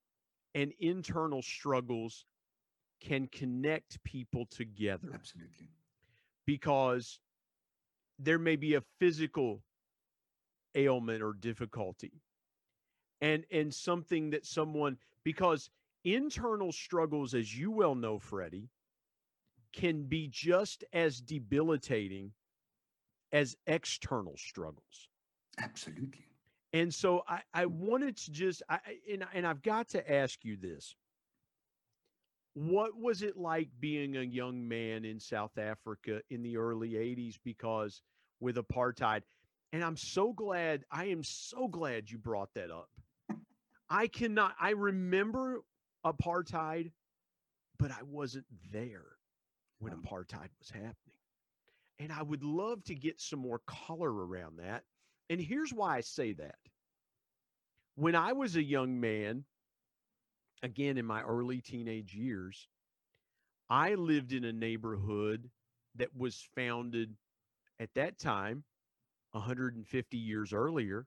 [0.54, 2.26] and internal struggles
[3.00, 5.68] can connect people together Absolutely.
[6.46, 7.18] because
[8.18, 9.62] there may be a physical
[10.74, 12.22] ailment or difficulty
[13.20, 15.68] and and something that someone because
[16.04, 18.70] internal struggles as you well know Freddie
[19.72, 22.32] can be just as debilitating
[23.32, 25.08] as external struggles
[25.58, 26.26] Absolutely.
[26.72, 28.78] And so I, I wanted to just I
[29.10, 30.94] and, and I've got to ask you this.
[32.54, 37.36] What was it like being a young man in South Africa in the early 80s?
[37.42, 38.02] Because
[38.42, 39.22] with apartheid.
[39.72, 42.90] And I'm so glad, I am so glad you brought that up.
[43.88, 45.62] I cannot, I remember
[46.04, 46.90] apartheid,
[47.78, 49.16] but I wasn't there
[49.78, 50.96] when apartheid was happening.
[51.98, 54.84] And I would love to get some more color around that.
[55.32, 56.58] And here's why I say that.
[57.94, 59.46] When I was a young man,
[60.62, 62.68] again in my early teenage years,
[63.70, 65.50] I lived in a neighborhood
[65.94, 67.16] that was founded
[67.80, 68.64] at that time,
[69.30, 71.06] 150 years earlier,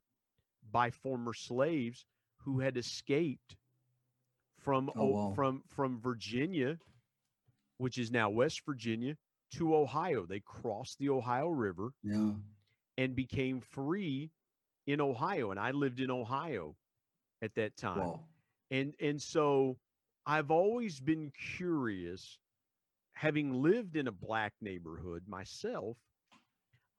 [0.72, 2.04] by former slaves
[2.38, 3.56] who had escaped
[4.58, 5.34] from Oh, wow.
[5.36, 6.80] from from Virginia,
[7.78, 9.18] which is now West Virginia,
[9.52, 10.26] to Ohio.
[10.26, 12.32] They crossed the Ohio River Yeah.
[12.98, 14.32] And became free
[14.88, 15.52] in Ohio.
[15.52, 16.76] And I lived in Ohio
[17.42, 18.00] at that time.
[18.00, 18.20] Wow.
[18.72, 19.78] And and so
[20.26, 22.40] I've always been curious,
[23.14, 25.98] having lived in a black neighborhood myself,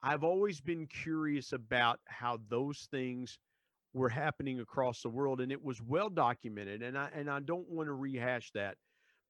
[0.01, 3.39] I've always been curious about how those things
[3.93, 7.67] were happening across the world and it was well documented and I and I don't
[7.67, 8.75] want to rehash that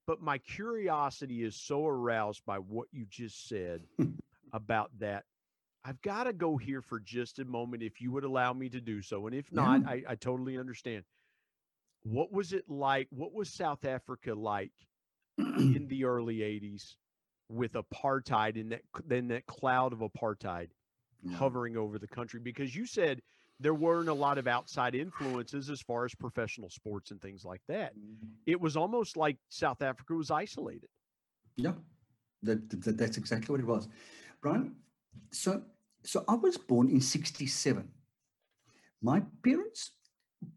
[0.06, 3.82] but my curiosity is so aroused by what you just said
[4.52, 5.24] about that
[5.88, 8.80] I've got to go here for just a moment if you would allow me to
[8.80, 9.88] do so and if not Yeah.
[9.88, 11.04] I, I totally understand
[12.02, 14.72] what was it like what was South Africa like
[15.38, 16.96] in the early 80s
[17.48, 20.68] with apartheid and that then that cloud of apartheid
[21.22, 21.36] Yeah.
[21.36, 23.22] hovering over the country because you said
[23.58, 27.62] there weren't a lot of outside influences as far as professional sports and things like
[27.66, 27.98] that.
[27.98, 28.28] Mm.
[28.46, 30.90] It was almost like South Africa was isolated.
[31.56, 31.72] Yeah,
[32.44, 33.88] that, that that's exactly what it was,
[34.42, 34.76] Brian.
[35.32, 35.62] So
[36.08, 37.86] so I was born in '67.
[39.02, 39.92] My parents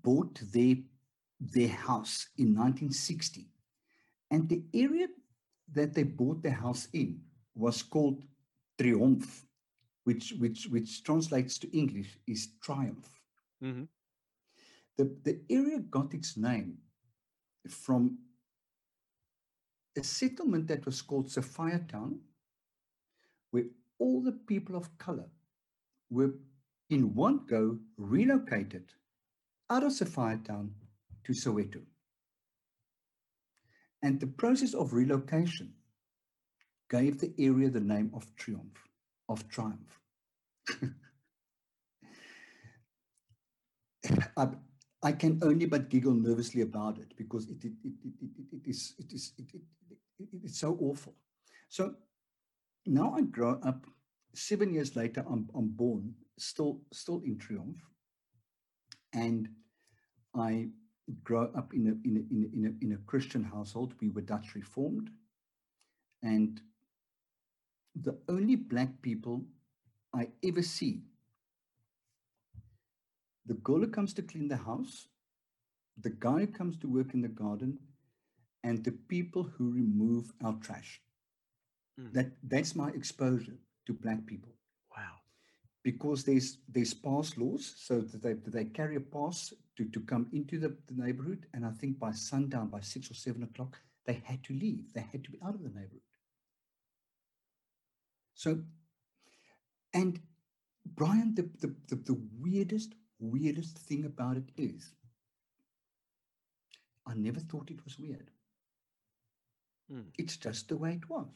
[0.01, 0.75] bought their
[1.41, 3.49] their house in 1960,
[4.29, 5.07] and the area
[5.73, 7.19] that they bought the house in
[7.53, 8.23] was called
[8.77, 9.43] Triomf,
[10.05, 13.09] which which which translates to English is triumph.
[13.61, 13.89] Mhm.
[14.97, 16.77] The the area got its name
[17.67, 18.19] from
[19.97, 22.21] a settlement that was called Sophiatown,
[23.51, 25.29] where all the people of color
[26.11, 26.33] were
[26.89, 28.83] in one go relocated
[29.69, 30.69] out of Sophiatown
[31.23, 31.81] to Soweto.
[34.03, 35.73] And the process of relocation
[36.89, 38.77] gave the area the name of Triumph,
[39.29, 39.99] of Triumph.
[44.37, 44.47] I,
[45.03, 48.93] I can only but giggle nervously about it because it, it, it, it, it, is
[48.99, 51.15] it is it, it, it's so awful.
[51.69, 51.95] So
[52.85, 53.85] now I grow up.
[54.33, 57.77] Seven years later, I'm I'm born still still in Triumph,
[59.13, 59.49] and
[60.35, 60.69] I
[61.23, 63.93] grow up in a in a, in a, in a, in a Christian household.
[64.01, 65.09] We were Dutch Reformed,
[66.23, 66.61] and
[67.95, 69.43] the only black people
[70.13, 71.01] I ever see
[73.45, 75.07] the girl who comes to clean the house,
[75.99, 77.79] the guy who comes to work in the garden,
[78.63, 81.01] and the people who remove our trash.
[81.99, 82.13] Mm.
[82.13, 84.51] That that's my exposure to black people
[84.95, 85.15] Wow.
[85.83, 89.99] because there's there's pass laws, so that they that they carry a pass to, to
[90.01, 93.79] come into the, the neighborhood, and I think by sundown, by six or seven o'clock,
[94.05, 94.93] they had to leave.
[94.93, 96.01] They had to be out of the neighborhood.
[98.33, 98.59] So,
[99.93, 100.19] and
[100.85, 104.93] Brian, the, the, the, the weirdest, weirdest thing about it is
[107.05, 108.29] I never thought it was weird.
[109.91, 110.05] Mm.
[110.17, 111.27] It's just the way it was.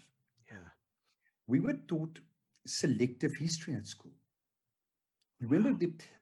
[0.52, 0.70] Yeah.
[1.48, 2.20] We were taught
[2.66, 4.14] selective history at school.
[5.42, 5.78] Remember Wow.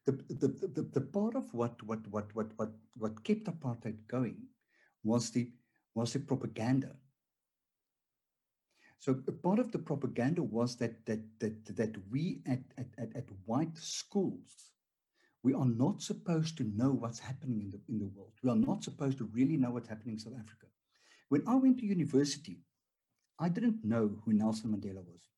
[0.05, 3.97] the, the, the, the, the, part of what, what, what, what, what, what kept apartheid
[4.07, 4.37] going
[5.03, 5.51] was the,
[5.95, 6.95] was the propaganda.
[8.99, 13.25] So part of the propaganda was that that that that we at, at, at, at
[13.45, 14.71] white schools,
[15.43, 18.31] we are not supposed to know what's happening in the in the world.
[18.41, 20.67] We are not supposed to really know what's happening in South Africa.
[21.27, 22.61] When I went to university,
[23.39, 25.32] I didn't know who Nelson Mandela was.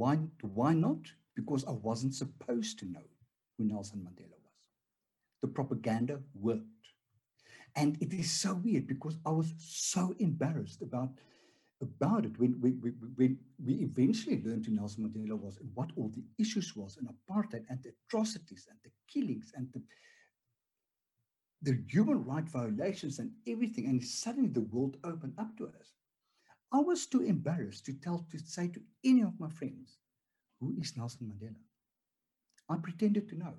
[0.00, 1.02] Why why not?
[1.36, 3.06] Because I wasn't supposed to know
[3.56, 4.60] who Nelson Mandela was.
[5.42, 6.86] The propaganda worked.
[7.76, 11.10] And it is so weird because I was so embarrassed about
[11.82, 15.90] about it when we, we, when we eventually learned who Nelson Mandela was and what
[15.96, 19.82] all the issues was and apartheid and the atrocities and the killings and the
[21.62, 23.84] the human right violations and everything.
[23.84, 25.99] And suddenly the world opened up to us.
[26.72, 29.98] I was too embarrassed to tell to say to any of my friends,
[30.60, 31.56] who is Nelson Mandela?
[32.68, 33.54] I pretended to know.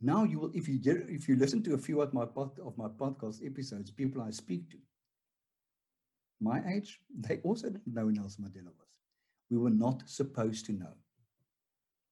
[0.00, 2.58] Now you will, if you get, if you listen to a few of my pod,
[2.64, 4.78] of my podcast episodes, people I speak to,
[6.40, 8.88] my age, they also didn't know who Nelson Mandela was.
[9.50, 10.92] we were not supposed to know.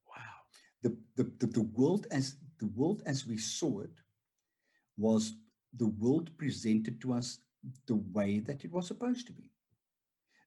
[0.08, 0.40] Wow.
[0.82, 4.00] The, the, the, the world as the world as we saw it
[4.96, 5.34] was
[5.76, 7.38] the world presented to us
[7.86, 9.50] the way that it was supposed to be.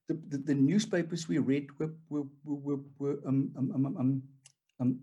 [0.08, 4.22] The, the, the newspapers we read were, were, were, were um, um, um, um,
[4.80, 5.00] um,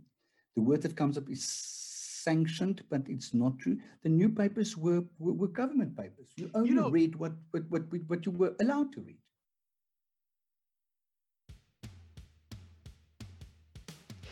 [0.56, 3.78] the word that comes up is sanctioned, but it's not true.
[4.04, 6.28] The newspapers were, were, were government papers.
[6.38, 9.18] You only know- read what, what, what, what you were allowed to read.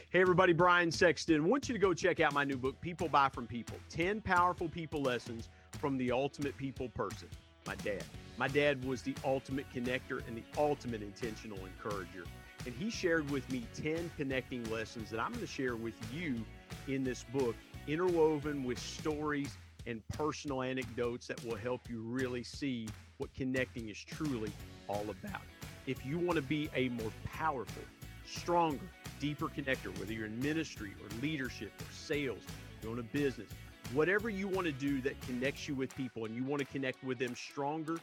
[0.09, 1.37] Hey, everybody, Brian Sexton.
[1.37, 4.21] I want you to go check out my new book, People Buy From People 10
[4.21, 5.49] Powerful People Lessons
[5.79, 7.29] from the Ultimate People Person.
[7.65, 8.03] My dad.
[8.37, 12.25] My dad was the ultimate connector and the ultimate intentional encourager.
[12.65, 16.43] And he shared with me 10 connecting lessons that I'm going to share with you
[16.87, 17.55] in this book,
[17.87, 22.87] interwoven with stories and personal anecdotes that will help you really see
[23.17, 24.51] what connecting is truly
[24.87, 25.41] all about.
[25.85, 27.83] If you want to be a more powerful,
[28.25, 28.79] stronger,
[29.19, 32.41] deeper connector, whether you're in ministry or leadership or sales,
[32.81, 33.47] you own a business,
[33.91, 37.03] whatever you want to do that connects you with people and you want to connect
[37.03, 37.97] with them stronger,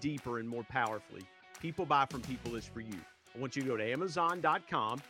[0.00, 1.22] deeper, and more powerfully,
[1.60, 2.98] People Buy From People is for you.
[3.34, 5.00] I want you to go to Amazon.com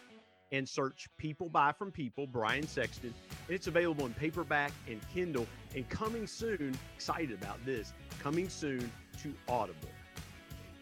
[0.52, 3.12] and search People Buy From People, Brian Sexton.
[3.46, 5.46] And it's available in paperback and Kindle.
[5.74, 8.90] And coming soon, excited about this, coming soon
[9.22, 9.88] to Audible.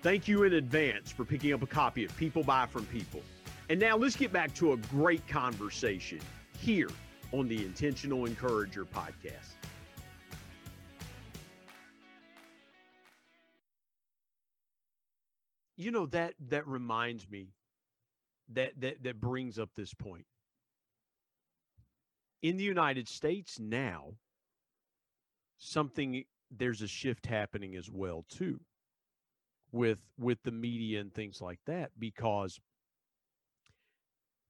[0.02, 3.22] Thank you in advance for picking up a copy of People Buy From People.
[3.70, 6.20] And now let's get back to a great conversation
[6.58, 6.90] here
[7.34, 9.54] on the Intentional Encourager podcast.
[15.76, 17.48] You know that that reminds me
[18.52, 20.26] that that that brings up this point.
[22.42, 24.12] In the United States now,
[25.58, 26.22] something
[26.52, 28.60] there's a shift happening as well too
[29.72, 32.60] with with the media and things like that because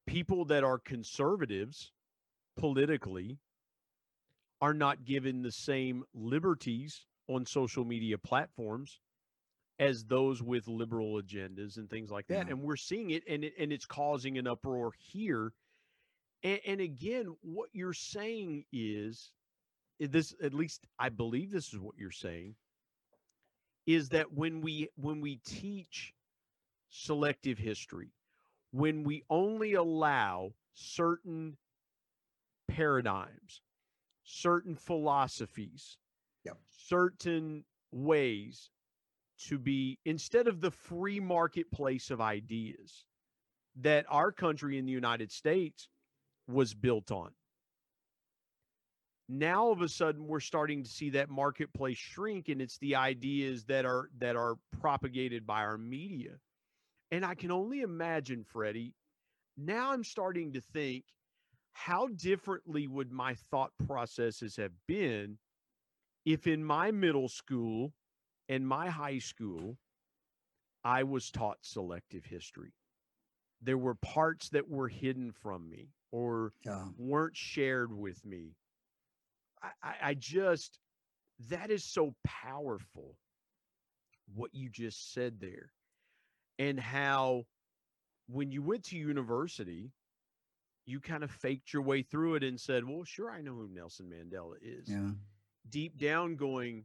[0.07, 1.93] people that are conservatives
[2.57, 3.39] politically
[4.61, 9.01] are not given the same liberties on social media platforms
[9.79, 12.53] as those with liberal agendas and things like that Yeah.
[12.53, 15.53] and we're seeing it and it, and it's causing an uproar here
[16.43, 19.33] and, and again what you're saying is
[19.99, 22.55] this at least i believe this is what you're saying
[23.87, 26.15] is that when we when we teach
[26.91, 28.13] selective history
[28.71, 31.57] when we only allow certain
[32.69, 33.63] paradigms
[34.25, 35.99] certain philosophies
[36.45, 36.59] Yep.
[36.69, 38.71] certain ways
[39.39, 43.07] to be instead of the free marketplace of ideas
[43.77, 45.89] that our country in the United States
[46.47, 47.31] was built on.
[49.29, 52.95] Now all of a sudden we're starting to see that marketplace shrink and it's the
[52.95, 56.33] ideas that are that are propagated by our media.
[57.11, 58.95] And I can only imagine Freddie,
[59.57, 61.05] now I'm starting to think
[61.75, 65.39] how differently would my thought processes have been
[66.25, 67.93] if in my middle school
[68.49, 69.77] and my high school
[70.85, 72.73] I was taught selective history.
[73.63, 76.85] There were parts that were hidden from me or Yeah.
[76.97, 78.57] weren't shared with me.
[79.63, 80.79] I, I, I just,
[81.49, 83.17] that is so powerful,
[84.35, 85.73] what you just said there.
[86.59, 87.47] And how,
[88.29, 89.91] when you went to university,
[90.87, 93.69] you kind of faked your way through it and said, Well, sure, I know who
[93.73, 94.89] Nelson Mandela is.
[94.89, 95.11] Yeah.
[95.71, 96.85] Deep down, going,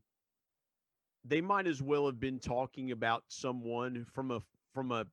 [1.26, 4.42] they might as well have been talking about someone from a
[4.74, 5.06] from a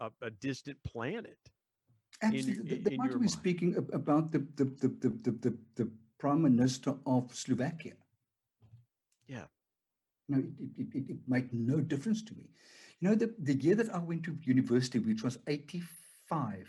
[0.00, 1.38] a, a distant planet.
[2.22, 2.52] Absolutely.
[2.60, 6.42] in- They- they in might speaking about the, the, the, the, the, the, the prime
[6.42, 7.94] minister of Slovakia.
[9.26, 9.44] Yeah.
[10.28, 12.50] No, it, it, it, it, it made no difference to me.
[13.00, 15.88] You know, the, the year that I went to university, which was 85,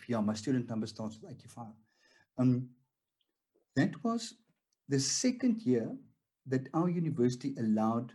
[0.07, 1.65] yeah, my student number starts with 85.
[2.37, 2.69] Um,
[3.75, 4.35] that was
[4.87, 5.89] the second year
[6.47, 8.13] that our university allowed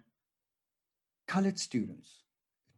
[1.27, 2.25] colored students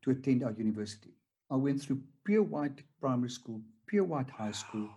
[0.03, 1.11] to attend our university.
[1.51, 4.89] I went through pure white primary school, pure white high school.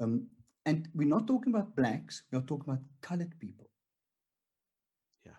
[0.00, 0.26] Um,
[0.66, 3.68] and we're not talking about blacks, we're talking about colored people.
[5.24, 5.32] Yeah.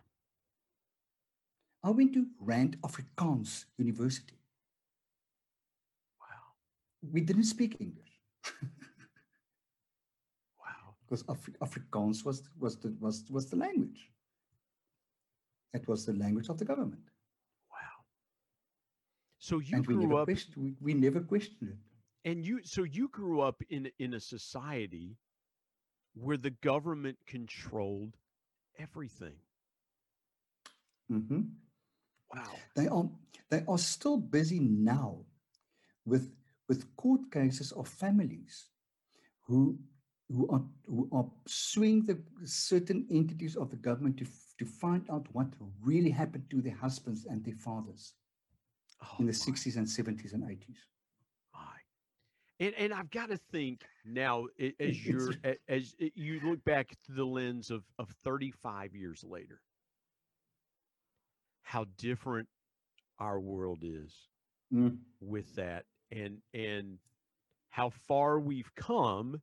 [1.83, 4.38] I went to Rand Afrikaans University.
[7.01, 8.11] We didn't speak English
[10.59, 10.95] Wow.
[11.01, 14.09] because Afri- Afrikaans was, was, the, was, was the language.
[15.73, 17.01] It was the language of the government.
[17.71, 18.03] Wow.
[19.37, 21.77] So you and we grew never, up question, we, we never questioned it.
[22.29, 25.15] and you so you grew up in in a society
[26.15, 28.17] where the government controlled
[28.77, 29.37] everything.
[31.11, 31.51] Mhm.
[32.33, 32.55] Wow.
[32.75, 33.09] They are
[33.49, 35.25] they are still busy now
[36.05, 36.31] with
[36.69, 38.69] with court cases of families
[39.45, 39.77] who
[40.31, 44.25] who are who are suing the certain entities of the government to
[44.59, 45.47] to find out what
[45.83, 48.13] really happened to their husbands and their fathers
[49.03, 49.53] oh, in the my.
[49.53, 50.77] 60s and 70s and 80s.
[51.53, 51.79] My.
[52.59, 54.45] And and I've got to think now
[54.79, 55.33] as you're
[55.67, 59.59] as you look back through the lens of of 35 years later
[61.63, 62.47] how different
[63.19, 64.11] our world is
[64.73, 64.97] mm.
[65.19, 66.97] with that and and
[67.69, 69.41] how far we've come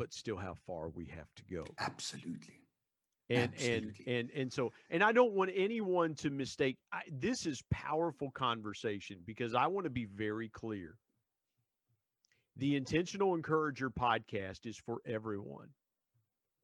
[0.00, 1.62] but still how far we have to go.
[1.78, 2.62] Absolutely.
[3.28, 4.04] And absolutely.
[4.06, 8.30] and and and so and i don't want anyone to mistake I, this is powerful
[8.30, 10.96] conversation because i want to be very clear.
[12.56, 15.68] The intentional encourager podcast is for everyone.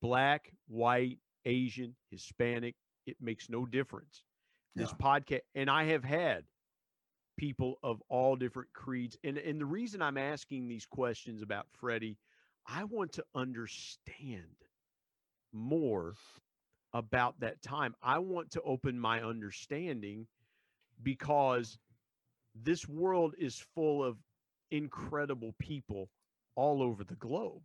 [0.01, 2.75] Black white asian hispanic
[3.07, 4.25] it makes no difference.
[4.75, 6.45] This podcast and i have had
[7.37, 12.19] people of all different creeds and and the reason i'm asking these questions about freddie
[12.67, 14.43] i want to understand
[15.53, 16.15] more
[16.93, 17.95] about that time.
[18.03, 20.27] I want to open my understanding
[21.03, 21.79] because
[22.55, 24.17] this world is full of
[24.71, 26.09] incredible people
[26.55, 27.63] all over the globe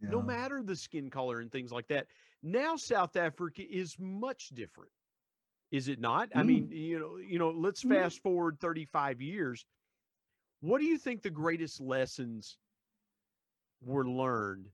[0.00, 0.10] yeah.
[0.10, 2.06] no matter the skin color and things like that.
[2.42, 4.90] Now south africa is much different
[5.70, 6.30] is it not?
[6.30, 6.36] Mm.
[6.36, 7.90] I mean, you know, you know, let's mm.
[7.90, 9.64] fast forward 35 years.
[10.60, 12.58] What do you think the greatest lessons
[13.82, 14.68] were learned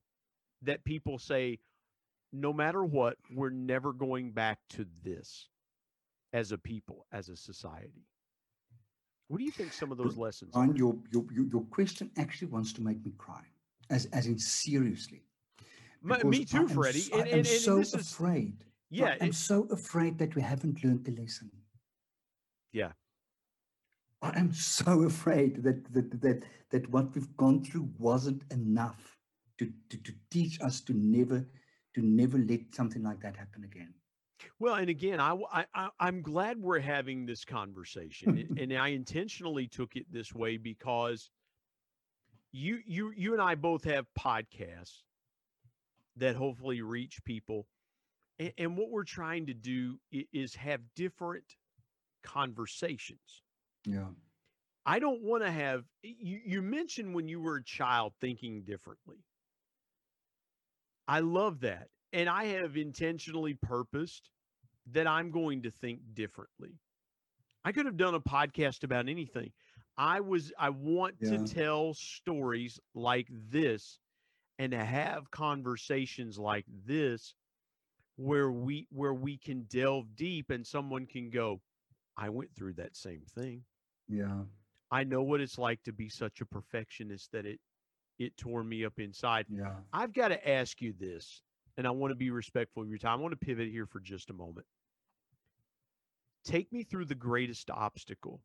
[0.62, 1.60] that people say,
[2.32, 5.48] no matter what, we're never going back to this
[6.32, 8.06] as a people, as a society?
[9.28, 10.66] What do you think some of those lessons are?
[10.74, 13.42] Your, your, your question actually wants to make me cry,
[13.90, 15.22] as, as in seriously.
[16.02, 17.08] me too, Freddie.
[17.12, 19.16] And, and, and, so afraid yeah.
[19.20, 21.50] I'm so afraid that we haven't learned the lesson.
[22.72, 22.92] Yeah.
[24.22, 29.16] I am so afraid that that that that what we've gone through wasn't enough
[29.58, 31.46] to, to, to teach us to never
[31.94, 33.94] to never let something like that happen again.
[34.58, 39.96] Well, and again, I, I I'm glad we're having this conversation, and I intentionally took
[39.96, 41.30] it this way because
[42.52, 45.02] you you you and I both have podcasts
[46.16, 47.66] that hopefully reach people
[48.38, 51.44] and, and what we're trying to do is have different
[52.22, 53.42] conversations.
[53.84, 54.08] Yeah.
[54.84, 59.24] I don't want to have you you mentioned when you were a child thinking differently.
[61.08, 61.88] I love that.
[62.12, 64.30] And I have intentionally purposed
[64.92, 66.78] that I'm going to think differently.
[67.64, 69.50] I could have done a podcast about anything.
[69.98, 71.30] I was I want yeah.
[71.30, 73.98] to tell stories like this
[74.58, 77.34] and to have conversations like this
[78.16, 81.60] where we where we can delve deep and someone can go
[82.16, 83.62] i went through that same thing.
[84.08, 84.42] Yeah.
[84.90, 87.60] I know what it's like to be such a perfectionist that it
[88.18, 89.44] it tore me up inside.
[89.50, 89.74] Yeah.
[89.92, 91.42] I've got to ask you this
[91.76, 93.18] and i want to be respectful of your time.
[93.18, 94.66] I want to pivot here for just a moment.
[96.44, 98.40] Take me through the greatest obstacle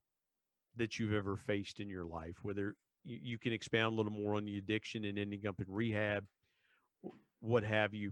[0.76, 4.36] that you've ever faced in your life whether you, you can expand a little more
[4.36, 6.26] on the addiction and ending up in rehab
[7.41, 8.11] what have you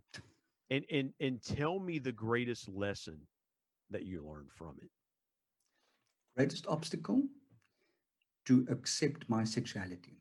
[0.69, 3.19] and and and tell me the greatest lesson
[3.89, 4.89] that you learned from it.
[6.35, 7.23] Greatest obstacle?
[8.45, 10.17] To accept my sexuality.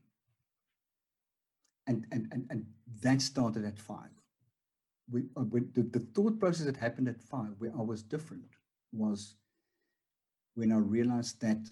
[1.87, 2.67] And and and, and
[3.03, 4.11] that started at five.
[5.11, 8.59] We, uh, the, the thought process that happened at five where i was different
[8.93, 9.37] was
[10.55, 11.65] when i realized that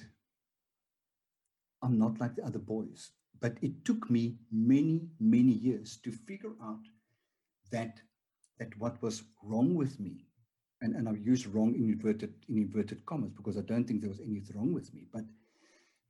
[1.82, 3.10] i'm not like the other boys
[3.40, 6.80] but it took me many many years to figure out
[7.70, 8.00] that
[8.58, 10.24] that what was wrong with me,
[10.80, 14.10] and, and I use wrong in inverted, in inverted commas because I don't think there
[14.10, 15.24] was anything wrong with me, but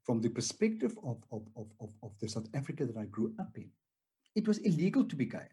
[0.05, 3.51] from the perspective of, of, of, of, of the South Africa that I grew up
[3.57, 3.71] in,
[4.35, 5.49] it was illegal to be gay.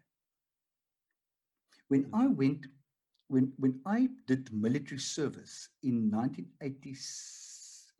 [1.88, 2.14] When hmm.
[2.14, 2.66] I went,
[3.28, 6.96] when, when I did military service in 1980,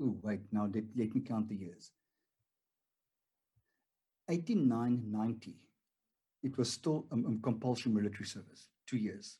[0.02, 1.90] oh, wait, now let, let me count the years.
[4.30, 5.56] 89, 90,
[6.44, 9.38] it was still a, a compulsory military service two years.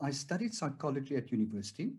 [0.00, 1.92] I studied psychology at university,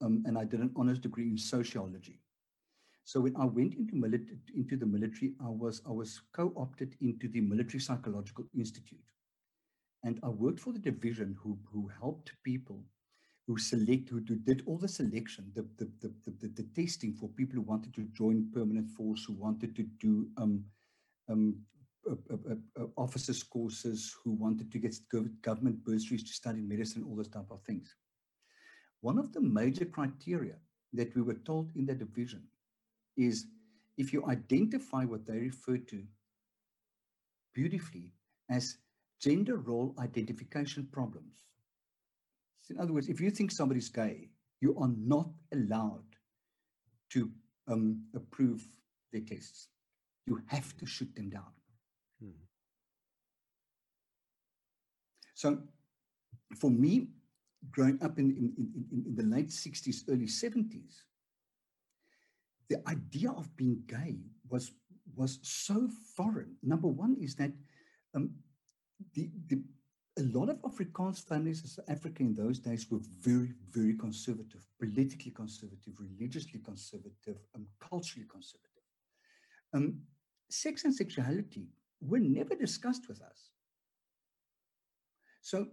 [0.00, 2.20] um, and I did an honors degree in sociology.
[3.04, 7.28] So when I went into, mili- into the military, I was I was co-opted into
[7.28, 9.08] the Military Psychological Institute,
[10.04, 12.84] and I worked for the division who who helped people
[13.46, 17.62] who select who, did all the selection, the the, the the, testing for people who
[17.62, 20.64] wanted to join permanent force, who wanted to do um,
[21.28, 21.56] um,
[22.96, 24.94] officers courses who wanted to get
[25.42, 27.94] government bursaries to study medicine, all those type of things.
[29.00, 30.56] One of the major criteria
[30.92, 32.42] that we were told in that division
[33.16, 33.46] is
[33.96, 36.02] if you identify what they refer to
[37.54, 38.12] beautifully
[38.50, 38.76] as
[39.20, 41.44] gender role identification problems.
[42.62, 44.28] So in other words, if you think somebody's gay,
[44.60, 46.04] you are not allowed
[47.10, 47.30] to
[47.68, 48.66] um, approve
[49.12, 49.68] their tests.
[50.26, 51.52] You have to shoot them down.
[55.36, 55.58] So
[56.58, 57.08] for me,
[57.70, 58.54] growing up in, in,
[58.90, 61.02] in, in the late 60s, early 70s,
[62.70, 64.16] the idea of being gay
[64.48, 64.72] was
[65.14, 66.56] was so foreign.
[66.62, 67.52] Number one is that
[68.14, 68.30] um,
[69.14, 69.62] the, the
[70.18, 74.66] a lot of Afrikaans families in South Africa in those days were very, very conservative,
[74.80, 78.84] politically conservative, religiously conservative, um, culturally conservative.
[79.74, 80.00] Um,
[80.48, 81.68] sex and sexuality
[82.00, 83.50] were never discussed with us.
[85.46, 85.68] So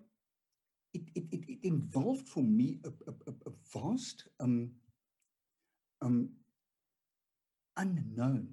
[0.93, 4.69] it, it, it, it involved for me a, a, a vast um,
[5.99, 6.29] um,
[7.75, 8.49] unknown.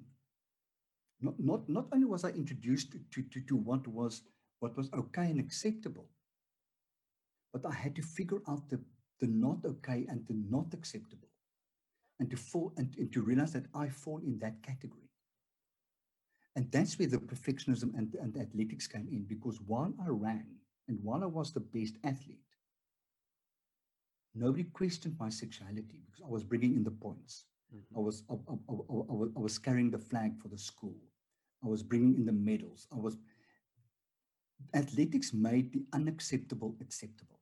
[1.21, 4.23] Not, not, not only was I introduced to, to, to what was
[4.61, 6.07] what was okay and acceptable,
[7.53, 8.79] but I had to figure out the,
[9.19, 11.29] the not okay and the not acceptable
[12.19, 15.11] and to fall and, and to realize that I fall in that category.
[16.55, 20.99] And that's where the perfectionism and, and athletics came in because while I ran and
[21.03, 22.39] while I was the best athlete,
[24.35, 27.45] nobody questioned my sexuality because I was bringing in the points.
[27.73, 27.97] Mm-hmm.
[27.97, 30.95] I, was, I, I, I, I, was carrying the flag for the school.
[31.63, 32.87] I was bringing in the medals.
[32.91, 33.17] I was.
[34.75, 37.39] Athletics made the unacceptable acceptable.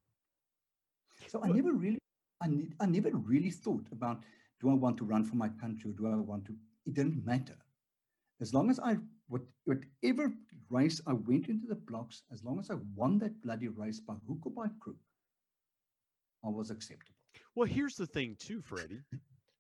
[1.27, 1.99] So I never really,
[2.41, 4.23] I, ne- I never really thought about
[4.61, 6.53] do I want to run for my country or do I want to?
[6.85, 7.57] It didn't matter.
[8.41, 10.33] As long as I, what, whatever
[10.69, 14.15] race I went into the blocks, as long as I won that bloody race by
[14.27, 14.97] hook or by crook,
[16.43, 17.15] I was acceptable.
[17.55, 19.01] Well, here's the thing, too, Freddie.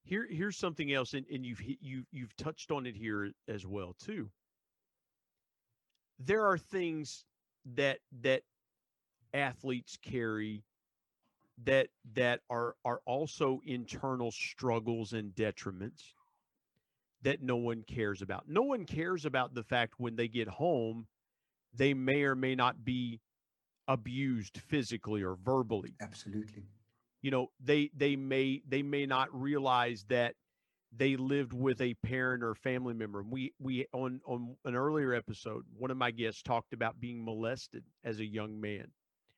[0.03, 3.95] Here, here's something else, and, and you've you you've touched on it here as well,
[3.99, 4.29] too.
[6.17, 7.25] There are things
[7.75, 8.41] that that
[9.33, 10.63] athletes carry
[11.63, 16.13] that that are are also internal struggles and detriments
[17.21, 18.47] that no one cares about.
[18.47, 21.07] No one cares about the fact when they get home
[21.73, 23.19] they may or may not be
[23.87, 25.93] abused physically or verbally.
[26.01, 26.63] Absolutely.
[27.21, 30.35] You know, they they may they may not realize that
[30.95, 33.23] they lived with a parent or family member.
[33.23, 37.83] We we on on an earlier episode, one of my guests talked about being molested
[38.03, 38.87] as a young man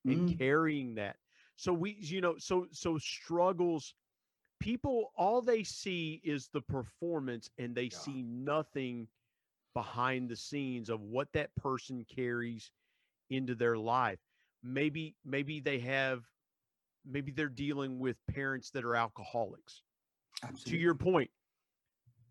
[0.06, 0.38] and mm.
[0.38, 1.16] carrying that.
[1.56, 3.96] So we you know so so struggles
[4.62, 7.98] people all they see is the performance and they yeah.
[7.98, 9.08] see nothing
[9.74, 12.72] behind the scenes of what that person carries
[13.30, 14.20] into their life
[14.64, 16.24] maybe maybe they have
[17.06, 19.82] maybe they're dealing with parents that are alcoholics
[20.44, 20.72] Absolutely.
[20.72, 21.32] to your point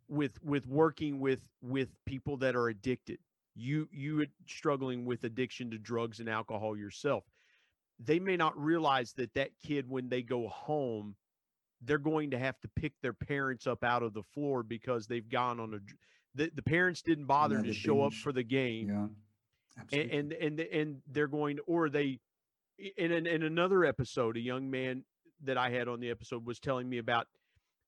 [0.08, 3.18] with with working with with people that are addicted
[3.56, 7.24] you you struggling with addiction to drugs and alcohol yourself
[7.98, 11.14] they may not realize that that kid when they go home
[11.82, 15.28] they're going to have to pick their parents up out of the floor because they've
[15.28, 15.78] gone on a
[16.34, 18.14] the, the parents didn't bother to show binge.
[18.14, 19.06] up for the game yeah
[19.78, 20.18] Absolutely.
[20.18, 22.18] and and and, and they're going to, or they
[22.96, 25.04] in, in in another episode a young man
[25.42, 27.26] that i had on the episode was telling me about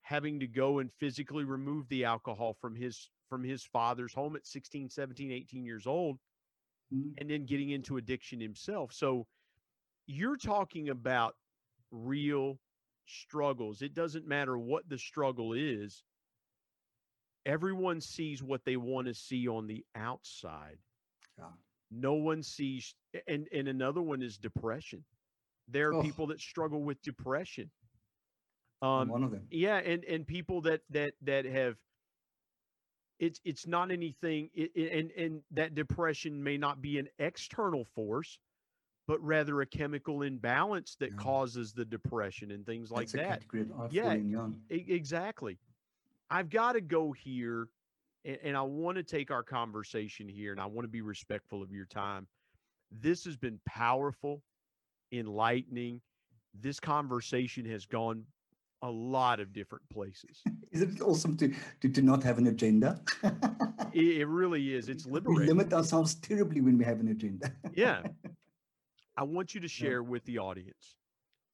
[0.02, 4.46] having to go and physically remove the alcohol from his from his father's home at
[4.46, 6.18] 16 17 18 years old
[6.94, 7.10] mm-hmm.
[7.18, 9.26] and then getting into addiction himself so
[10.06, 11.34] you're talking about
[11.90, 12.58] real
[13.06, 16.04] struggles it doesn't matter what the struggle is
[17.44, 20.78] everyone sees what they want to see on the outside
[21.38, 21.44] yeah.
[21.90, 22.94] no one sees
[23.26, 25.04] and and another one is depression
[25.68, 26.02] there are oh.
[26.02, 27.70] people that struggle with depression
[28.82, 29.46] um, one of them.
[29.50, 31.76] Yeah, and and people that that that have
[33.20, 37.86] it's it's not anything it, it, and and that depression may not be an external
[37.94, 38.38] force
[39.08, 41.16] but rather a chemical imbalance that yeah.
[41.16, 44.16] causes the depression and things like That's that uh, yeah
[44.70, 45.58] exactly
[46.30, 47.68] i've got to go here
[48.24, 51.62] and, and i want to take our conversation here and i want to be respectful
[51.62, 52.26] of your time
[52.90, 54.42] this has been powerful
[55.12, 56.00] enlightening
[56.60, 58.24] this conversation has gone
[58.82, 60.42] a lot of different places.
[60.72, 63.00] Isn't it awesome to, to, to not have an agenda?
[63.92, 64.88] it, it, really is.
[64.88, 65.42] It's liberating.
[65.42, 67.52] We limit ourselves terribly when we have an agenda.
[67.74, 68.02] yeah.
[69.16, 70.96] I want you to share with the audience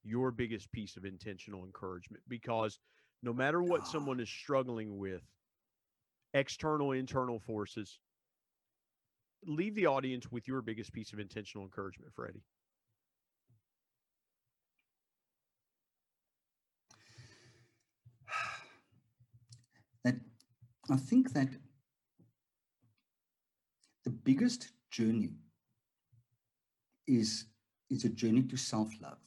[0.05, 2.79] your biggest piece of intentional encouragement because
[3.23, 4.23] no matter what someone ah.
[4.23, 5.23] is struggling with,
[6.35, 7.99] external, internal forces,
[9.45, 12.45] leave the audience with your biggest piece of intentional encouragement, Freddie.
[20.05, 20.15] That
[20.91, 21.49] I think that
[24.05, 25.33] the biggest journey
[27.09, 27.47] is
[27.91, 29.19] is a journey to self-love.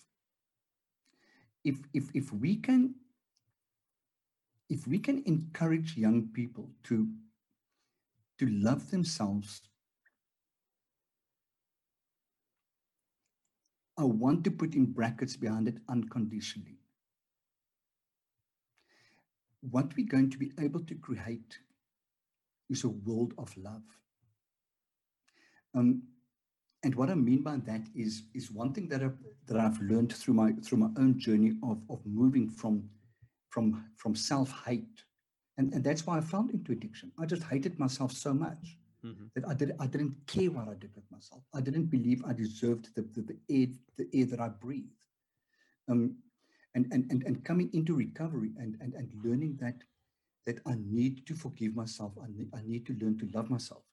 [1.63, 2.95] If if if we can
[4.69, 7.07] if we can encourage young people to
[8.39, 9.61] to love themselves
[14.01, 16.79] I want to put in brackets behind it unconditionally.
[19.61, 21.59] What we're going to be able to create
[22.67, 23.83] is a world of love.
[25.75, 26.01] Um,
[26.83, 29.17] and what I mean by that is, is one thing that I've,
[29.47, 32.89] that I've learned through my through my own journey of, of moving from
[33.49, 35.03] from from self-hate.
[35.57, 37.11] And, and that's why I fell into addiction.
[37.19, 39.25] I just hated myself so much mm-hmm.
[39.35, 41.43] that I did I didn't care what I did with myself.
[41.53, 43.67] I didn't believe I deserved the, the, the air
[43.97, 44.87] the air that I breathed.
[45.87, 46.15] Um,
[46.73, 49.75] and, and and and coming into recovery and and, and learning that
[50.47, 52.13] that I need to forgive myself.
[52.23, 53.83] I need, I need to learn to love myself.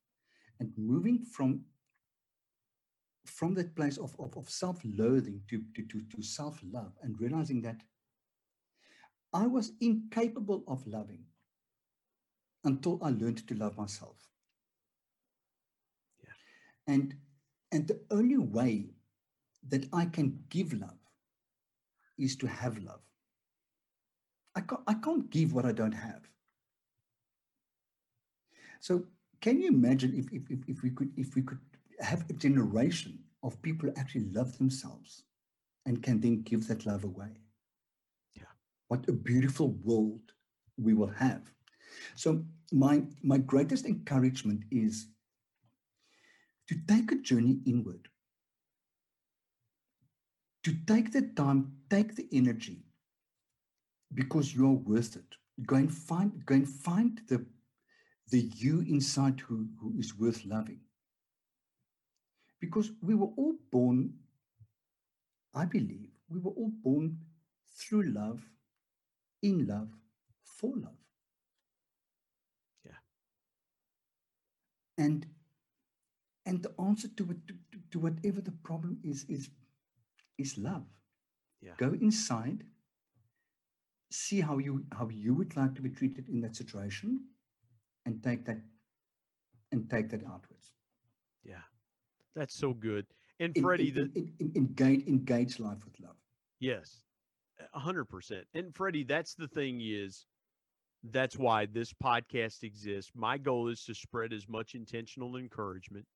[0.61, 1.61] And moving from
[3.29, 7.83] from that place of, of, of self-loathing to, to, to, to self-love and realizing that
[9.33, 11.24] I was incapable of loving
[12.64, 14.16] until I learned to love myself.
[16.22, 16.95] Yeah.
[16.95, 17.14] And
[17.70, 18.87] and the only way
[19.68, 20.99] that I can give love
[22.18, 23.03] is to have love.
[24.55, 26.22] I can't, I can't give what I don't have.
[28.81, 29.05] So
[29.41, 31.59] can you imagine if, if, if, if we could if we could
[32.01, 35.24] have a generation of people actually love themselves
[35.86, 37.40] and can then give that love away?
[38.34, 38.53] Yeah.
[38.88, 40.20] What a beautiful world
[40.76, 41.42] we will have.
[42.14, 45.09] So my my greatest encouragement is
[46.68, 48.09] to take a journey inward.
[50.64, 52.84] To take the time, take the energy,
[54.12, 55.36] because you're worth it.
[55.66, 57.46] Go and find, go and find the
[58.30, 60.80] the you inside who, who is worth loving.
[62.61, 64.14] Because we were all born,
[65.54, 67.18] I believe, we were all born
[67.76, 68.42] through love,
[69.42, 69.88] in love,
[70.42, 70.98] for love.
[72.84, 72.98] Yeah.
[74.96, 75.26] And
[76.46, 77.54] and the answer to, it, to,
[77.90, 79.50] to whatever the problem is is
[80.38, 80.86] is love.
[81.61, 81.72] Yeah.
[81.76, 82.64] Go inside,
[84.11, 87.20] see how you how you would like to be treated in that situation,
[88.06, 88.59] and take that
[89.70, 90.72] and take that outwards.
[91.44, 91.62] Yeah,
[92.35, 93.07] that's so good.
[93.41, 96.16] And Freddie, in, engage engage life with love.
[96.61, 97.03] Yes,
[97.74, 98.45] a hundred percent.
[98.55, 100.26] And Freddie, that's the thing is,
[101.05, 103.12] that's why this podcast exists.
[103.14, 106.07] My goal is to spread as much intentional encouragement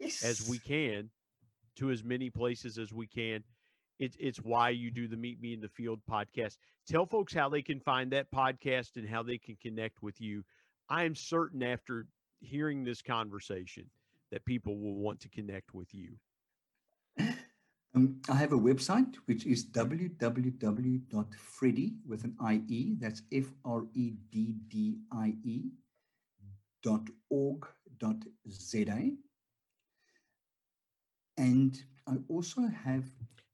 [0.00, 0.24] yes.
[0.24, 1.10] as we can
[1.76, 3.44] to as many places as we can.
[4.00, 6.56] It's it's why you do the Meet Me in the Field podcast.
[6.88, 10.44] Tell folks how they can find that podcast and how they can connect with you
[10.88, 12.06] I am certain after
[12.40, 13.84] hearing this conversation
[14.34, 16.18] that people will want to connect with you.
[17.96, 20.18] Um, I have a website which is www.freddie
[22.04, 25.70] with an IE, that's F R E D D I E
[26.82, 27.68] dot org
[27.98, 28.16] dot
[28.50, 29.12] ZA.
[31.38, 33.04] And I also have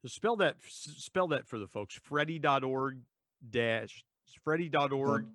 [0.07, 2.01] spell that spell that for the folks.
[2.03, 2.97] Freddie.org
[3.51, 4.03] dash
[4.43, 5.26] Freddie.org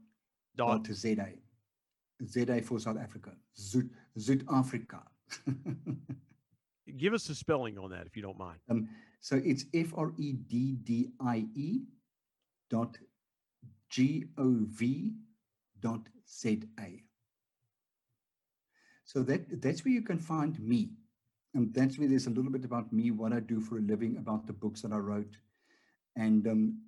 [0.57, 1.27] dot, dot ZA.
[2.27, 5.03] ZA for South Africa, Zuid, Africa.
[6.97, 8.59] Give us the spelling on that if you don't mind.
[8.69, 11.81] Um, so it's F R E D D I E
[12.69, 12.97] dot
[13.89, 15.13] G O V
[15.79, 17.01] dot Z A.
[19.03, 20.91] So that that's where you can find me.
[21.53, 24.17] And that's where there's a little bit about me, what I do for a living,
[24.17, 25.37] about the books that I wrote.
[26.17, 26.81] And um,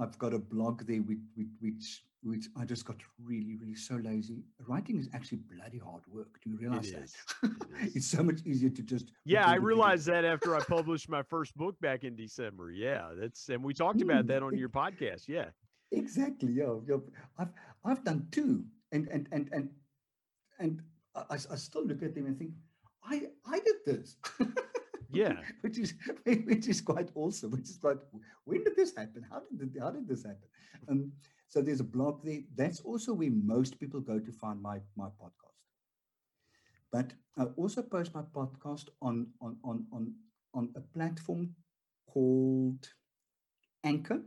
[0.00, 1.18] I've got a blog there which,
[1.60, 4.44] which, which I just got really, really so lazy.
[4.66, 6.40] Writing is actually bloody hard work.
[6.42, 7.10] Do you realize that?
[7.82, 9.12] It it's so much easier to just.
[9.24, 12.70] Yeah, I realized that after I published my first book back in December.
[12.70, 15.28] Yeah, that's and we talked about that on your podcast.
[15.28, 15.46] Yeah,
[15.92, 16.52] exactly.
[16.52, 16.96] Yeah, yeah.
[17.38, 17.52] I've
[17.84, 19.70] I've done two, and and and and
[20.58, 20.82] and
[21.14, 22.52] I, I still look at them and think,
[23.04, 24.16] I I did this.
[25.12, 25.94] yeah which is
[26.24, 27.98] which is quite awesome which is quite
[28.44, 30.48] when did this happen how did how did this happen
[30.88, 31.12] um
[31.50, 32.42] so there's a blog there.
[32.54, 35.58] That's also where most people go to find my, my podcast.
[36.92, 40.14] But I also post my podcast on, on, on, on,
[40.54, 41.56] on a platform
[42.08, 42.88] called
[43.82, 44.22] Anchor.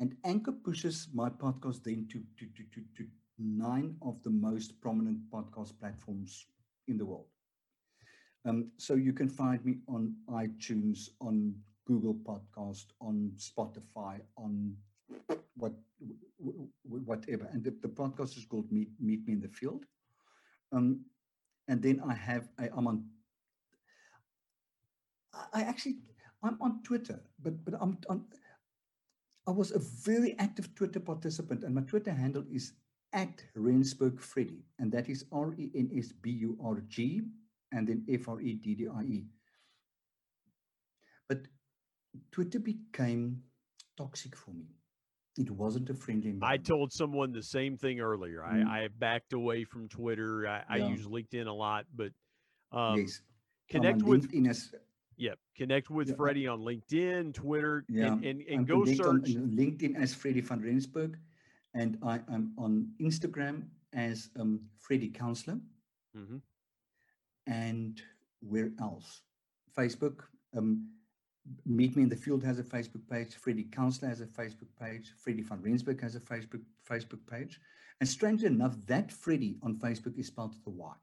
[0.00, 3.08] And Anchor pushes my podcast then to, to, to, to, to
[3.38, 6.46] nine of the most prominent podcast platforms
[6.88, 7.26] in the world.
[8.44, 11.54] Um, so you can find me on iTunes, on
[11.86, 14.76] Google Podcast, on Spotify, on
[15.56, 15.72] what
[16.84, 17.48] whatever.
[17.52, 19.84] And the, the podcast is called Meet Meet Me in the Field.
[20.72, 21.04] Um,
[21.66, 23.04] and then I have I, I'm on.
[25.52, 25.96] I actually
[26.42, 28.24] I'm on Twitter, but but I'm on.
[29.46, 32.74] I was a very active Twitter participant, and my Twitter handle is
[33.14, 37.22] at Rensburg Freddy, and that is R E N S B U R G
[37.72, 39.26] and then F R E D D I E.
[41.28, 41.42] But
[42.30, 43.42] Twitter became
[43.96, 44.66] toxic for me.
[45.36, 48.40] It wasn't a friendly I told someone the same thing earlier.
[48.40, 48.66] Mm.
[48.66, 50.48] I, I backed away from Twitter.
[50.48, 52.10] I, I use LinkedIn a lot, but
[52.72, 53.22] um, yes.
[53.70, 54.72] connect with as,
[55.18, 55.38] Yep.
[55.56, 56.14] Connect with yeah.
[56.14, 58.06] Freddie on LinkedIn, Twitter, yeah.
[58.06, 59.34] and, and, and go search.
[59.34, 61.18] LinkedIn as Freddie van Rensburg,
[61.74, 65.58] and I am on Instagram as um, Freddie Counselor.
[66.16, 66.36] Mm-hmm.
[67.48, 68.00] And
[68.40, 69.22] where else?
[69.76, 70.20] Facebook.
[70.56, 70.88] Um,
[71.64, 73.34] Meet Me in the Field has a Facebook page.
[73.34, 75.12] Freddie Counselor has a Facebook page.
[75.16, 77.58] Freddie van Rensburg has a Facebook Facebook page.
[78.00, 80.94] And strangely enough, that Freddie on Facebook is spelled with a Y.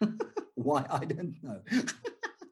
[0.54, 1.60] Why I don't know.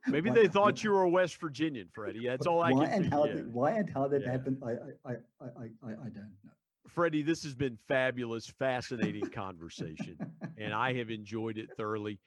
[0.09, 2.27] Maybe why, they thought you were a West Virginian, Freddie.
[2.27, 4.31] That's all I why can and how that, Why and how that yeah.
[4.31, 4.71] happened, I,
[5.09, 6.53] I, I, I, I don't know.
[6.87, 10.17] Freddie, this has been fabulous, fascinating conversation,
[10.57, 12.21] and I have enjoyed it thoroughly.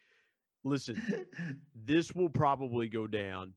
[0.64, 1.02] Listen,
[1.86, 3.54] this will probably go down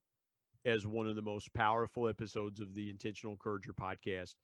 [0.64, 4.34] as one of the most powerful episodes of the Intentional Encourager podcast.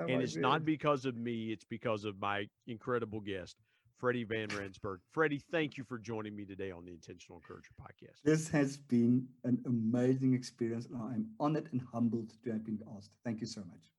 [0.00, 3.56] Oh, and it's not because of me, it's because of my incredible guest,
[3.98, 5.00] Freddie Van Rensburg.
[5.12, 8.22] Freddie, thank you for joining me today on the Intentional Encourager podcast.
[8.24, 13.10] This has been an amazing experience, and I'm honored and humbled to have been asked.
[13.24, 13.90] Thank you so much.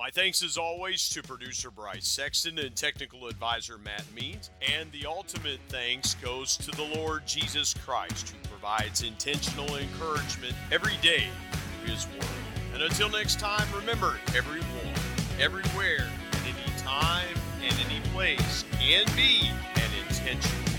[0.00, 4.48] My thanks as always to producer Bryce Sexton and technical advisor Matt Means.
[4.74, 10.96] And the ultimate thanks goes to the Lord Jesus Christ, who provides intentional encouragement every
[11.02, 12.24] day through His Word.
[12.72, 14.94] And until next time, remember everyone,
[15.38, 20.69] everywhere, at any time, and any place can be an intentional